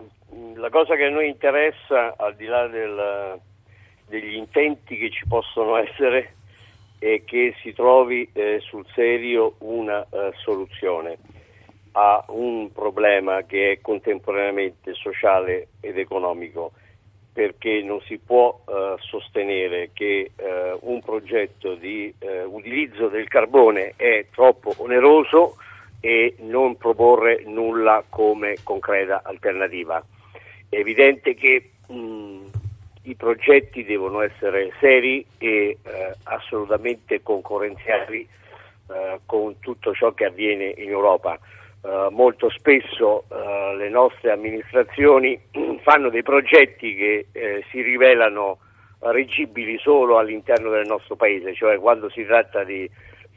[0.55, 3.39] la cosa che a noi interessa, al di là del,
[4.09, 6.33] degli intenti che ci possono essere
[6.99, 11.17] e che si trovi eh, sul serio una eh, soluzione
[11.93, 16.73] a un problema che è contemporaneamente sociale ed economico
[17.33, 23.93] perché non si può eh, sostenere che eh, un progetto di eh, utilizzo del carbone
[23.95, 25.55] è troppo oneroso
[26.01, 30.03] e non proporre nulla come concreta alternativa.
[30.67, 32.49] È evidente che mh,
[33.03, 38.27] i progetti devono essere seri e eh, assolutamente concorrenziali
[38.89, 41.39] eh, con tutto ciò che avviene in Europa.
[41.81, 45.39] Uh, molto spesso uh, le nostre amministrazioni
[45.81, 48.59] fanno dei progetti che eh, si rivelano
[48.99, 52.87] reggibili solo all'interno del nostro paese, cioè quando si tratta di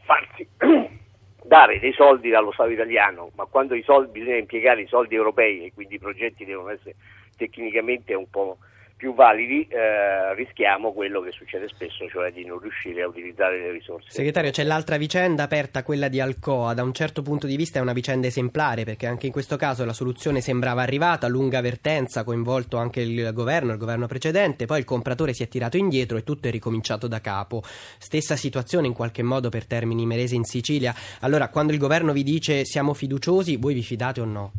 [0.04, 0.46] farsi
[1.42, 5.72] dare dei soldi dallo Stato italiano, ma quando soldi, bisogna impiegare i soldi europei e
[5.72, 6.96] quindi i progetti devono essere
[7.36, 8.58] tecnicamente un po'
[9.04, 13.70] più validi eh, rischiamo quello che succede spesso, cioè di non riuscire a utilizzare le
[13.70, 14.08] risorse.
[14.08, 16.72] Segretario, c'è l'altra vicenda aperta, quella di Alcoa.
[16.72, 19.84] Da un certo punto di vista è una vicenda esemplare perché anche in questo caso
[19.84, 24.86] la soluzione sembrava arrivata, lunga vertenza, coinvolto anche il governo, il governo precedente, poi il
[24.86, 27.60] compratore si è tirato indietro e tutto è ricominciato da capo.
[27.62, 30.94] Stessa situazione in qualche modo per Termini Merese in Sicilia.
[31.20, 34.52] Allora, quando il governo vi dice siamo fiduciosi, voi vi fidate o no?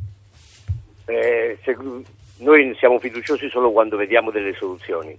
[1.07, 1.75] Eh, se,
[2.37, 5.17] noi siamo fiduciosi solo quando vediamo delle soluzioni.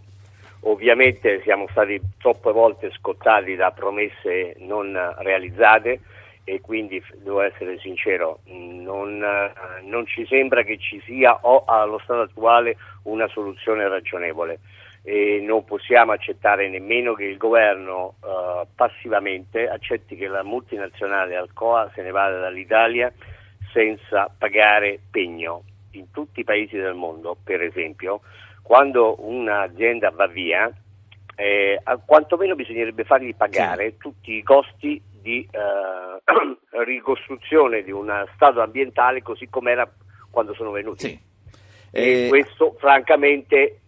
[0.62, 6.00] Ovviamente siamo stati troppe volte scottati da promesse non realizzate
[6.44, 9.18] e quindi devo essere sincero, non,
[9.82, 14.60] non ci sembra che ci sia o allo stato attuale una soluzione ragionevole
[15.02, 21.90] e non possiamo accettare nemmeno che il governo uh, passivamente accetti che la multinazionale Alcoa
[21.94, 23.12] se ne vada dall'Italia
[23.72, 25.62] senza pagare pegno
[25.98, 28.20] in tutti i paesi del mondo, per esempio,
[28.62, 30.72] quando un'azienda va via,
[31.36, 33.96] eh, quantomeno bisognerebbe fargli pagare sì.
[33.98, 36.22] tutti i costi di eh,
[36.84, 39.90] ricostruzione di un stato ambientale così come era
[40.30, 41.08] quando sono venuti.
[41.08, 41.20] Sì.
[41.90, 42.28] E eh...
[42.28, 43.80] questo francamente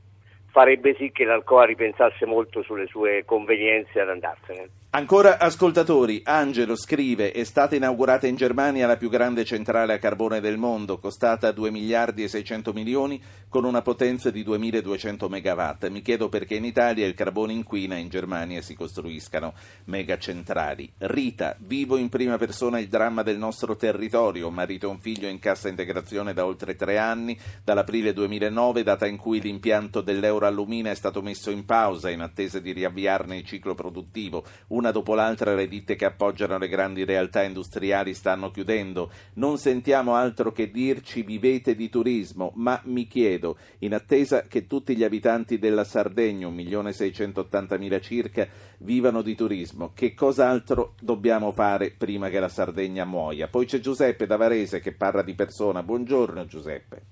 [0.50, 4.68] farebbe sì che l'Alcoa ripensasse molto sulle sue convenienze ad andarsene.
[4.91, 10.41] Ancora ascoltatori, Angelo scrive è stata inaugurata in Germania la più grande centrale a carbone
[10.41, 15.89] del mondo, costata 2 miliardi e 600 milioni con una potenza di 2200 megawatt.
[15.89, 19.53] Mi chiedo perché in Italia il carbone inquina e in Germania si costruiscano
[19.84, 20.91] megacentrali.
[20.97, 25.39] Rita, vivo in prima persona il dramma del nostro territorio, marito e un figlio in
[25.39, 30.95] cassa integrazione da oltre tre anni, dall'aprile 2009, data in cui l'impianto dell'Euro Allumina è
[30.95, 34.45] stato messo in pausa in attesa di riavviarne il ciclo produttivo
[34.79, 39.11] una dopo l'altra le ditte che appoggiano le grandi realtà industriali stanno chiudendo.
[39.35, 44.97] Non sentiamo altro che dirci vivete di turismo, ma mi chiedo, in attesa che tutti
[44.97, 48.47] gli abitanti della Sardegna, 1.680.000 circa,
[48.79, 53.49] vivano di turismo, che cos'altro dobbiamo fare prima che la Sardegna muoia?
[53.49, 55.83] Poi c'è Giuseppe da Varese che parla di persona.
[55.83, 57.03] Buongiorno Giuseppe.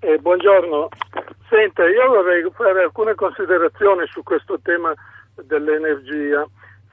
[0.00, 0.88] Eh, buongiorno.
[1.48, 4.94] Senta, io vorrei fare alcune considerazioni su questo tema
[5.34, 6.46] dell'energia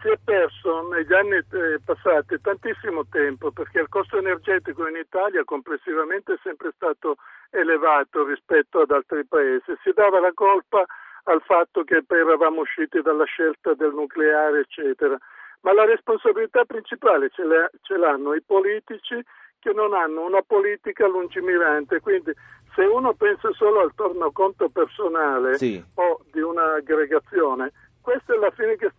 [0.07, 5.43] si è perso negli anni eh, passati tantissimo tempo perché il costo energetico in Italia
[5.43, 7.17] complessivamente è sempre stato
[7.49, 9.75] elevato rispetto ad altri paesi.
[9.83, 10.85] Si dava la colpa
[11.23, 15.17] al fatto che poi eravamo usciti dalla scelta del nucleare, eccetera.
[15.61, 19.21] Ma la responsabilità principale ce, le, ce l'hanno i politici
[19.59, 21.99] che non hanno una politica lungimirante.
[21.99, 22.31] Quindi
[22.75, 25.83] se uno pensa solo al tornaconto personale sì.
[25.95, 27.73] o di un'aggregazione,
[28.07, 28.89] questa è la fine che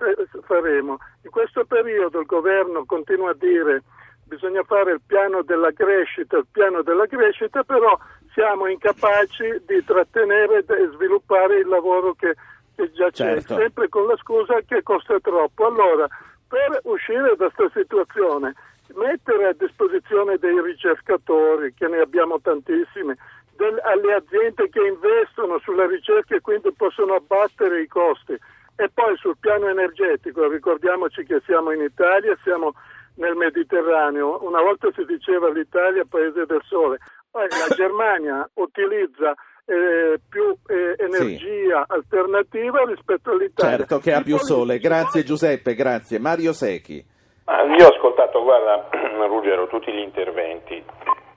[0.42, 0.98] faremo.
[1.22, 3.82] In questo periodo il governo continua a dire
[4.24, 7.98] bisogna fare il piano della crescita, il piano della crescita, però
[8.34, 12.34] siamo incapaci di trattenere e sviluppare il lavoro che,
[12.76, 13.54] che già certo.
[13.54, 15.64] c'è, sempre con la scusa che costa troppo.
[15.64, 16.06] Allora,
[16.46, 18.52] per uscire da questa situazione,
[18.94, 23.14] mettere a disposizione dei ricercatori, che ne abbiamo tantissimi,
[23.56, 28.38] del, alle aziende che investono sulla ricerca e quindi possono abbattere i costi,
[28.80, 32.74] e poi sul piano energetico, ricordiamoci che siamo in Italia, siamo
[33.16, 36.98] nel Mediterraneo, una volta si diceva l'Italia paese del sole,
[37.28, 41.92] poi la Germania utilizza eh, più eh, energia sì.
[41.92, 43.78] alternativa rispetto all'Italia.
[43.78, 46.20] Certo che ha più sole, grazie Giuseppe, grazie.
[46.20, 47.04] Mario Secchi.
[47.46, 48.88] Ah, io ho ascoltato, guarda
[49.26, 50.80] Ruggero, tutti gli interventi.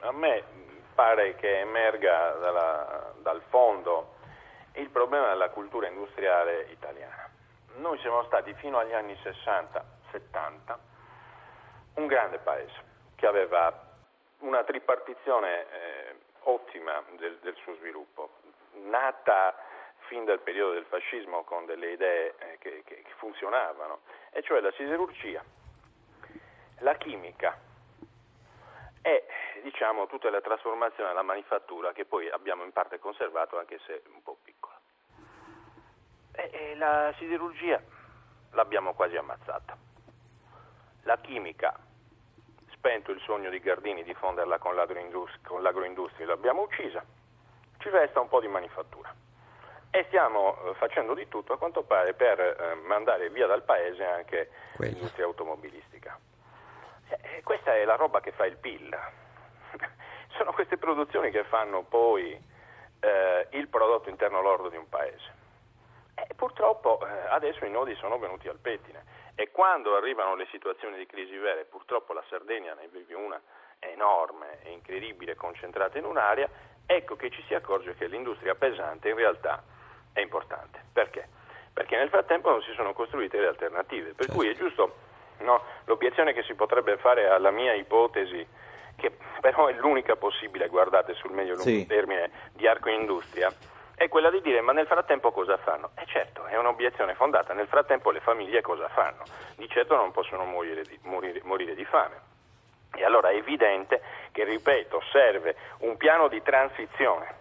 [0.02, 0.44] A me
[0.94, 4.14] pare che emerga dalla, dal fondo
[4.76, 7.31] il problema della cultura industriale italiana
[7.78, 10.78] noi siamo stati fino agli anni 60-70
[11.96, 13.90] un grande paese che aveva
[14.40, 18.32] una tripartizione eh, ottima del, del, suo sviluppo,
[18.90, 19.56] nata
[20.08, 24.00] fin dal periodo del fascismo con delle idee eh, che, che, funzionavano,
[24.32, 25.44] e cioè la siderurgia,
[26.80, 27.58] la chimica
[29.04, 29.26] e
[29.62, 34.22] diciamo tutta la trasformazione della manifattura che poi abbiamo in parte conservato anche se un
[34.24, 34.71] po' piccola.
[36.34, 37.82] E, e la siderurgia
[38.52, 39.78] l'abbiamo quasi ammazzata.
[41.04, 41.78] La chimica,
[42.72, 44.76] spento il sogno di Gardini di fonderla con,
[45.44, 47.04] con l'agroindustria, l'abbiamo uccisa.
[47.78, 49.14] Ci resta un po' di manifattura.
[49.90, 54.06] E stiamo eh, facendo di tutto, a quanto pare, per eh, mandare via dal paese
[54.06, 54.92] anche Quello.
[54.94, 56.18] l'industria automobilistica.
[57.10, 58.98] Eh, questa è la roba che fa il PIL.
[60.38, 62.40] Sono queste produzioni che fanno poi
[63.02, 65.40] eh, il prodotto interno lordo di un paese.
[66.42, 69.04] E purtroppo eh, adesso i nodi sono venuti al pettine
[69.36, 73.40] e quando arrivano le situazioni di crisi vere, purtroppo la Sardegna ne vive una
[73.78, 76.50] enorme e incredibile concentrata in un'area,
[76.88, 79.62] ecco che ci si accorge che l'industria pesante in realtà
[80.14, 80.84] è importante.
[80.92, 81.28] Perché?
[81.72, 84.34] Perché nel frattempo non si sono costruite le alternative, per certo.
[84.34, 84.96] cui è giusto
[85.42, 88.48] no, l'obiezione che si potrebbe fare alla mia ipotesi
[88.96, 91.86] che però è l'unica possibile, guardate sul medio-lungo sì.
[91.86, 93.54] termine di arco industria,
[94.02, 95.92] è quella di dire ma nel frattempo cosa fanno?
[95.96, 99.24] E eh certo, è un'obiezione fondata, nel frattempo le famiglie cosa fanno?
[99.56, 102.30] Di certo non possono morire di, morire, morire di fame.
[102.94, 107.34] E allora è evidente che, ripeto, serve un piano di transizione,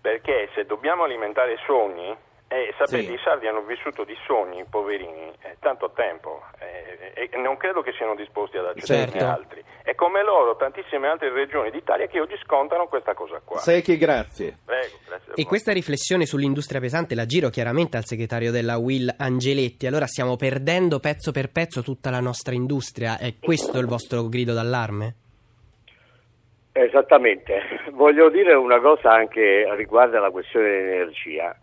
[0.00, 2.16] perché se dobbiamo alimentare sogni,
[2.48, 3.12] eh, sapete, sì.
[3.12, 7.92] i sardi hanno vissuto di sogni, poverini, eh, tanto tempo eh, e non credo che
[7.92, 9.26] siano disposti ad accettare certo.
[9.26, 9.64] altri.
[9.84, 13.58] E come loro, tantissime altre regioni d'Italia che oggi scontano questa cosa qua.
[13.58, 14.56] Secchi, grazie.
[14.64, 19.86] Prego, grazie e questa riflessione sull'industria pesante la giro chiaramente al segretario della Will Angeletti.
[19.86, 23.18] Allora stiamo perdendo pezzo per pezzo tutta la nostra industria.
[23.18, 25.14] È questo il vostro grido d'allarme?
[26.72, 27.60] Esattamente.
[27.92, 31.56] Voglio dire una cosa anche riguardo alla questione dell'energia.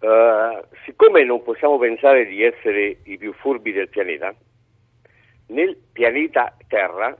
[0.00, 4.32] Uh, siccome non possiamo pensare di essere i più furbi del pianeta,
[5.46, 7.16] nel pianeta Terra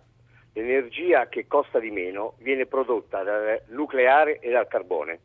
[0.52, 5.18] l'energia che costa di meno viene prodotta dal nucleare e dal carbone,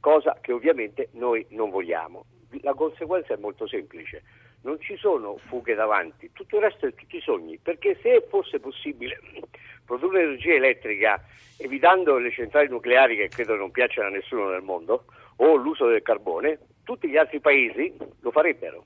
[0.00, 2.24] cosa che ovviamente noi non vogliamo.
[2.60, 4.22] La conseguenza è molto semplice,
[4.62, 9.18] non ci sono fughe davanti, tutto il resto è tutti sogni, perché se fosse possibile
[9.84, 11.24] produrre energia elettrica
[11.58, 15.04] evitando le centrali nucleari che credo non piacciono a nessuno nel mondo,
[15.42, 18.84] o l'uso del carbone, tutti gli altri paesi lo farebbero.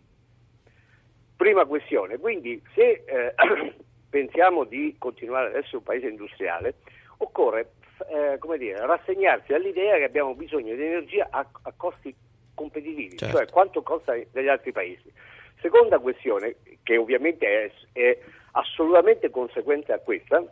[1.36, 3.34] Prima questione, quindi se eh,
[4.08, 6.76] pensiamo di continuare ad essere un paese industriale,
[7.18, 7.72] occorre
[8.08, 12.14] eh, dire, rassegnarsi all'idea che abbiamo bisogno di energia a, a costi
[12.54, 13.36] competitivi, certo.
[13.36, 15.12] cioè quanto costa negli altri paesi.
[15.60, 18.18] Seconda questione, che ovviamente è, è
[18.52, 20.42] assolutamente conseguente a questa,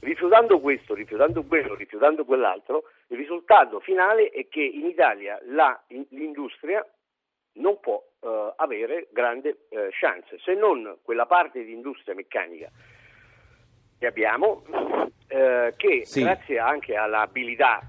[0.00, 6.06] Rifiutando questo, rifiutando quello, rifiutando quell'altro, il risultato finale è che in Italia la, in,
[6.10, 6.84] l'industria
[7.54, 12.70] non può eh, avere grande eh, chance, se non quella parte di industria meccanica
[13.98, 14.64] che abbiamo,
[15.28, 16.22] eh, che sì.
[16.22, 17.80] grazie anche all'abilità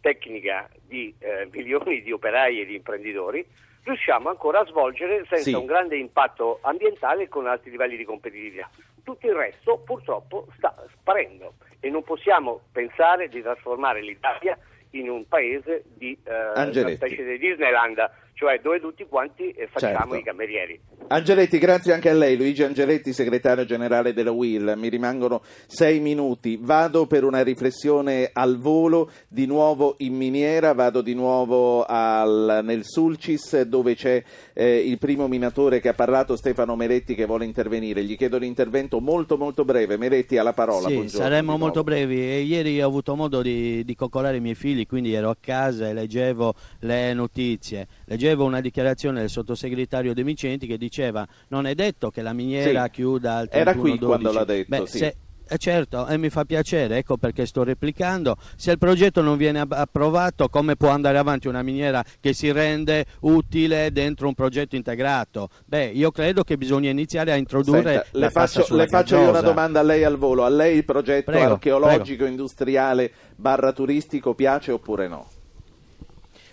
[0.00, 3.46] tecnica di eh, milioni di operai e di imprenditori,
[3.84, 5.52] riusciamo ancora a svolgere senza sì.
[5.52, 8.68] un grande impatto ambientale e con alti livelli di competitività.
[9.02, 14.58] Tutto il resto purtroppo sta sparendo e non possiamo pensare di trasformare l'Italia
[14.90, 19.98] in un paese di eh, una specie di Disneyland cioè dove tutti quanti eh, facciamo
[19.98, 20.14] certo.
[20.16, 20.80] i camerieri.
[21.08, 24.74] Angeletti, grazie anche a lei, Luigi Angeletti, segretario generale della WIL.
[24.76, 26.58] Mi rimangono sei minuti.
[26.60, 32.84] Vado per una riflessione al volo, di nuovo in miniera, vado di nuovo al, nel
[32.84, 34.22] Sulcis dove c'è
[34.54, 38.04] eh, il primo minatore che ha parlato, Stefano Meretti, che vuole intervenire.
[38.04, 39.96] Gli chiedo l'intervento molto molto breve.
[39.96, 40.88] Meretti, alla parola.
[40.88, 42.44] Sì, saremo molto brevi.
[42.44, 45.92] Ieri ho avuto modo di, di coccolare i miei figli, quindi ero a casa e
[45.92, 47.86] leggevo le notizie.
[48.04, 52.84] Leggevo una dichiarazione del sottosegretario De Vicenti che diceva non è detto che la miniera
[52.84, 52.90] sì.
[52.90, 54.04] chiuda al 31 Era qui 12.
[54.04, 54.98] quando l'ha detto, Beh, sì.
[54.98, 55.16] se,
[55.46, 58.36] eh certo, e mi fa piacere, ecco perché sto replicando.
[58.56, 63.04] Se il progetto non viene approvato, come può andare avanti una miniera che si rende
[63.20, 65.50] utile dentro un progetto integrato?
[65.66, 69.42] Beh, io credo che bisogna iniziare a introdurre Senta, le faccio, le faccio io una
[69.42, 70.44] domanda a lei al volo.
[70.44, 72.26] A lei il progetto prego, archeologico, prego.
[72.26, 75.28] industriale, barra turistico piace oppure no?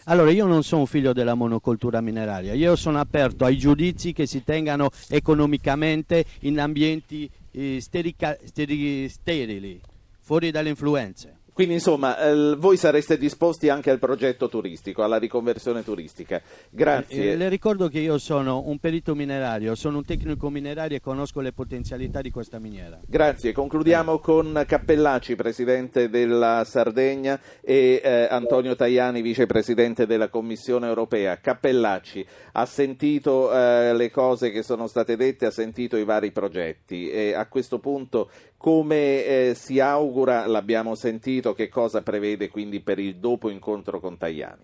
[0.05, 4.25] Allora, io non sono un figlio della monocoltura mineraria, io sono aperto ai giudizi che
[4.25, 7.29] si tengano economicamente in ambienti
[9.09, 9.81] sterili,
[10.19, 11.40] fuori dalle influenze.
[11.61, 16.41] Quindi insomma, eh, voi sareste disposti anche al progetto turistico, alla riconversione turistica.
[16.71, 17.33] Grazie.
[17.33, 21.39] Eh, le ricordo che io sono un perito minerario, sono un tecnico minerario e conosco
[21.39, 22.99] le potenzialità di questa miniera.
[23.05, 23.51] Grazie.
[23.51, 31.37] Concludiamo con Cappellacci, presidente della Sardegna, e eh, Antonio Tajani, vicepresidente della Commissione europea.
[31.39, 37.11] Cappellacci ha sentito eh, le cose che sono state dette, ha sentito i vari progetti
[37.11, 38.31] e a questo punto
[38.61, 44.19] come eh, si augura, l'abbiamo sentito, che cosa prevede quindi per il dopo incontro con
[44.19, 44.61] Tajani?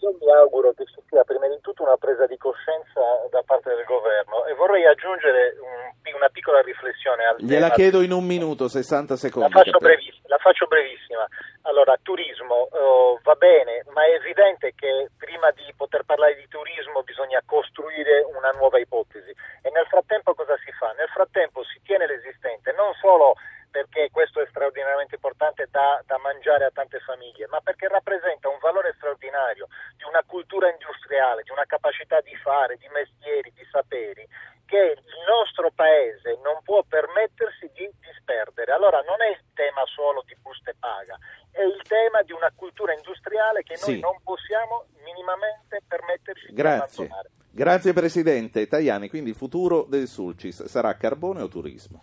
[0.00, 3.74] Io mi auguro che ci sia prima di tutto una presa di coscienza da parte
[3.74, 7.74] del governo e vorrei aggiungere un, una piccola riflessione al Gliela tema.
[7.74, 9.52] chiedo in un minuto, 60 secondi.
[9.52, 11.26] La faccio, breviss- la faccio brevissima.
[11.62, 17.02] Allora, turismo oh, va bene, ma è evidente che prima di poter parlare di turismo
[17.02, 19.30] bisogna costruire una nuova ipotesi.
[19.62, 20.92] E nel frattempo cosa si fa?
[20.96, 23.34] Nel frattempo si tiene l'esistente, non solo
[23.70, 28.58] perché questo è straordinariamente importante da, da, mangiare a tante famiglie, ma perché rappresenta un
[28.60, 34.26] valore straordinario di una cultura industriale, di una capacità di fare, di mestieri, di saperi,
[34.64, 38.72] che il nostro paese non può permettersi di disperdere.
[38.72, 41.16] Allora non è il tema solo di buste paga,
[41.50, 44.00] è il tema di una cultura industriale che noi Sì.
[44.00, 47.06] non possiamo minimamente permetterci Grazie.
[47.06, 47.30] di abbandonare.
[47.50, 48.68] Grazie Presidente.
[48.68, 52.02] Tajani, quindi il futuro del Sulcis sarà carbone o turismo?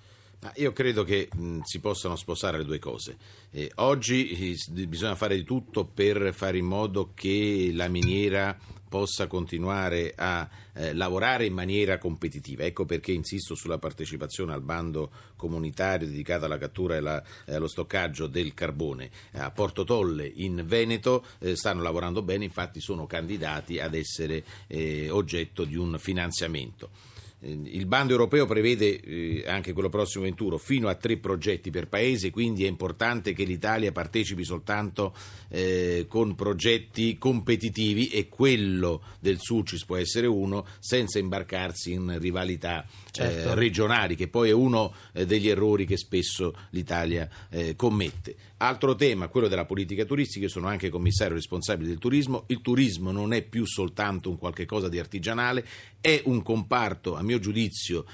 [0.55, 3.17] Io credo che mh, si possano sposare le due cose.
[3.51, 9.27] Eh, oggi eh, bisogna fare di tutto per fare in modo che la miniera possa
[9.27, 12.63] continuare a eh, lavorare in maniera competitiva.
[12.63, 17.67] Ecco perché insisto sulla partecipazione al bando comunitario dedicato alla cattura e la- e allo
[17.67, 19.09] stoccaggio del carbone.
[19.33, 25.09] A Porto Tolle in Veneto eh, stanno lavorando bene, infatti sono candidati ad essere eh,
[25.09, 26.89] oggetto di un finanziamento.
[27.39, 31.87] Eh, Il bando europeo prevede, eh, anche quello prossimo venturo, fino a tre progetti per
[31.87, 35.13] paese, quindi è importante che l'Italia partecipi soltanto
[35.49, 42.85] eh, con progetti competitivi e quello del Sulcis può essere uno senza imbarcarsi in rivalità
[43.15, 43.49] Certo.
[43.49, 48.35] eh, regionali, che poi è uno eh, degli errori che spesso l'Italia eh, commette.
[48.57, 53.11] Altro tema, quello della politica turistica, io sono anche commissario responsabile del turismo, il turismo
[53.11, 55.65] non è più soltanto un qualche cosa di artigianale,
[56.01, 58.05] è un comparto, a mio giudizio,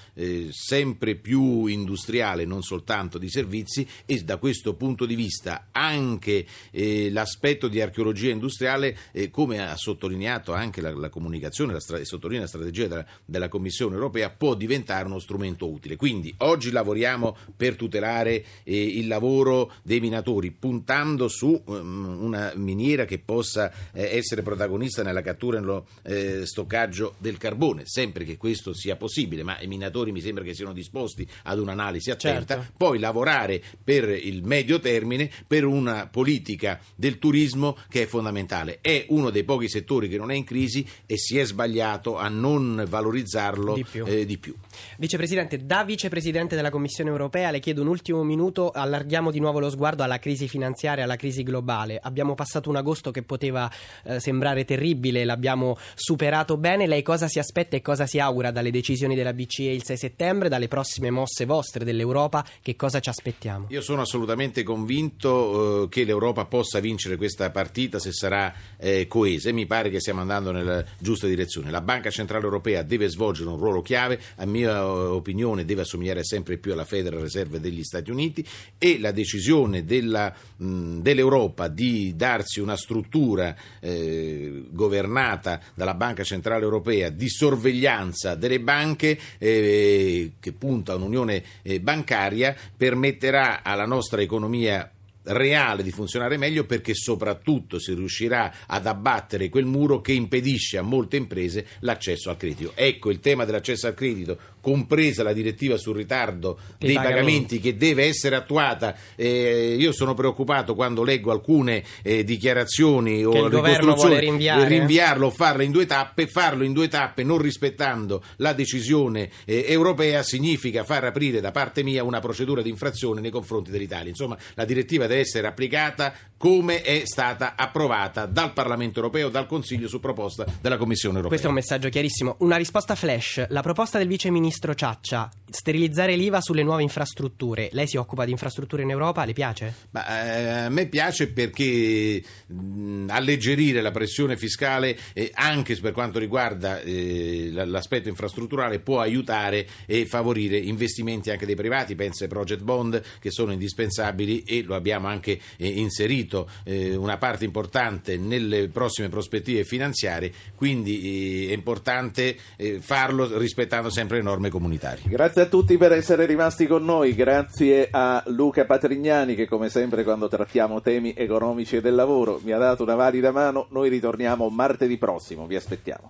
[0.49, 7.68] sempre più industriale, non soltanto di servizi e da questo punto di vista anche l'aspetto
[7.68, 8.97] di archeologia industriale,
[9.30, 14.91] come ha sottolineato anche la, comunicazione, e sottolinea la strategia della Commissione europea, può diventare
[15.06, 15.96] uno strumento utile.
[15.96, 23.06] Quindi oggi lavoriamo per tutelare eh, il lavoro dei minatori, puntando su ehm, una miniera
[23.06, 28.38] che possa eh, essere protagonista nella cattura e nello eh, stoccaggio del carbone, sempre che
[28.38, 32.74] questo sia possibile, ma i minatori mi sembra che siano disposti ad un'analisi attenta, Certo.
[32.78, 38.80] poi lavorare per il medio termine per una politica del turismo che è fondamentale.
[38.82, 42.28] È uno dei pochi settori che non è in crisi e si è sbagliato a
[42.30, 44.06] non valorizzarlo Di più.
[44.06, 44.56] eh, di più.
[44.98, 49.70] Vicepresidente, da vicepresidente della Commissione europea le chiedo un ultimo minuto, allarghiamo di nuovo lo
[49.70, 52.00] sguardo alla crisi finanziaria, alla crisi globale.
[52.02, 53.70] Abbiamo passato un agosto che poteva
[54.04, 56.88] eh, sembrare terribile, l'abbiamo superato bene.
[56.88, 60.50] Lei cosa si aspetta e cosa si augura dalle decisioni della BCE il 6 settembre,
[60.50, 62.46] dalle prossime mosse vostre dell'Europa?
[62.62, 63.68] Che cosa ci aspettiamo?
[63.70, 69.50] Io sono assolutamente convinto eh, che l'Europa possa vincere questa partita se sarà eh, coesa
[69.50, 71.72] e mi pare che stiamo andando nella giusta direzione.
[71.72, 76.24] La Banca Centrale Europea deve svolgere un ruolo chiave, a mia eh, opinione deve assomigliare
[76.24, 78.45] sempre più alla Federal Reserve degli Stati Uniti
[78.78, 86.63] e la decisione della, mh, dell'Europa di darsi una struttura eh, governata dalla Banca Centrale
[86.63, 94.22] Europea di sorveglianza delle banche eh, che punta a un'unione eh, bancaria permetterà alla nostra
[94.22, 94.89] economia
[95.24, 100.82] reale di funzionare meglio perché soprattutto si riuscirà ad abbattere quel muro che impedisce a
[100.82, 102.72] molte imprese l'accesso al credito.
[102.76, 107.20] Ecco il tema dell'accesso al credito, compresa la direttiva sul ritardo Dei dei pagamenti.
[107.22, 108.95] pagamenti che deve essere attuata.
[109.16, 114.20] Eh, io sono preoccupato quando leggo alcune eh, dichiarazioni o Che il governo ricostruzioni, vuole
[114.20, 114.68] rinviare.
[114.68, 119.66] rinviarlo o farlo in due tappe, farlo in due tappe non rispettando la decisione eh,
[119.68, 124.09] europea significa far aprire da parte mia una procedura di infrazione nei confronti dell'Italia.
[124.09, 129.88] Insomma, la direttiva deve essere applicata come è stata approvata dal Parlamento europeo, dal Consiglio
[129.88, 131.30] su proposta della Commissione europea.
[131.30, 132.36] Questo è un messaggio chiarissimo.
[132.39, 133.45] Una risposta flash.
[133.49, 137.70] La proposta del vice ministro ministro Ciaccia, sterilizzare l'IVA sulle nuove infrastrutture.
[137.72, 139.74] Lei si occupa di infrastrutture in Europa, le piace?
[139.91, 146.20] Ma, eh, a me piace perché mh, alleggerire la pressione fiscale eh, anche per quanto
[146.20, 152.62] riguarda eh, l'aspetto infrastrutturale può aiutare e favorire investimenti anche dei privati, penso ai project
[152.62, 158.68] bond che sono indispensabili e lo abbiamo anche eh, inserito eh, una parte importante nelle
[158.68, 162.38] prossime prospettive finanziarie, quindi eh, è importante
[162.80, 165.04] farlo rispettando sempre le norme comunitarie.
[165.08, 170.04] Grazie a tutti per essere rimasti con noi, grazie a Luca Patrignani che come sempre
[170.04, 174.50] quando trattiamo temi economici e del lavoro mi ha dato una valida mano, noi ritorniamo
[174.50, 176.10] martedì prossimo, vi aspettiamo.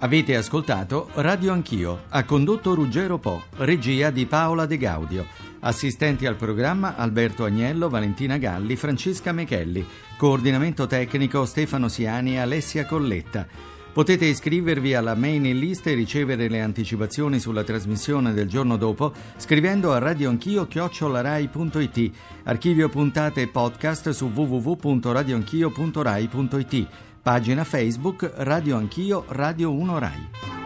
[0.00, 5.26] Avete ascoltato Radio Anch'io, ha condotto Ruggero Po, regia di Paola De Gaudio,
[5.60, 9.84] assistenti al programma Alberto Agnello, Valentina Galli, Francesca Mechelli,
[10.16, 13.76] coordinamento tecnico Stefano Siani e Alessia Colletta.
[13.98, 19.92] Potete iscrivervi alla mailing list e ricevere le anticipazioni sulla trasmissione del giorno dopo scrivendo
[19.92, 22.10] a radioanchio-rai.it,
[22.44, 26.86] archivio puntate e podcast su www.radioanchio.rai.it,
[27.20, 30.57] pagina Facebook Radio Anch'io Radio 1 Rai.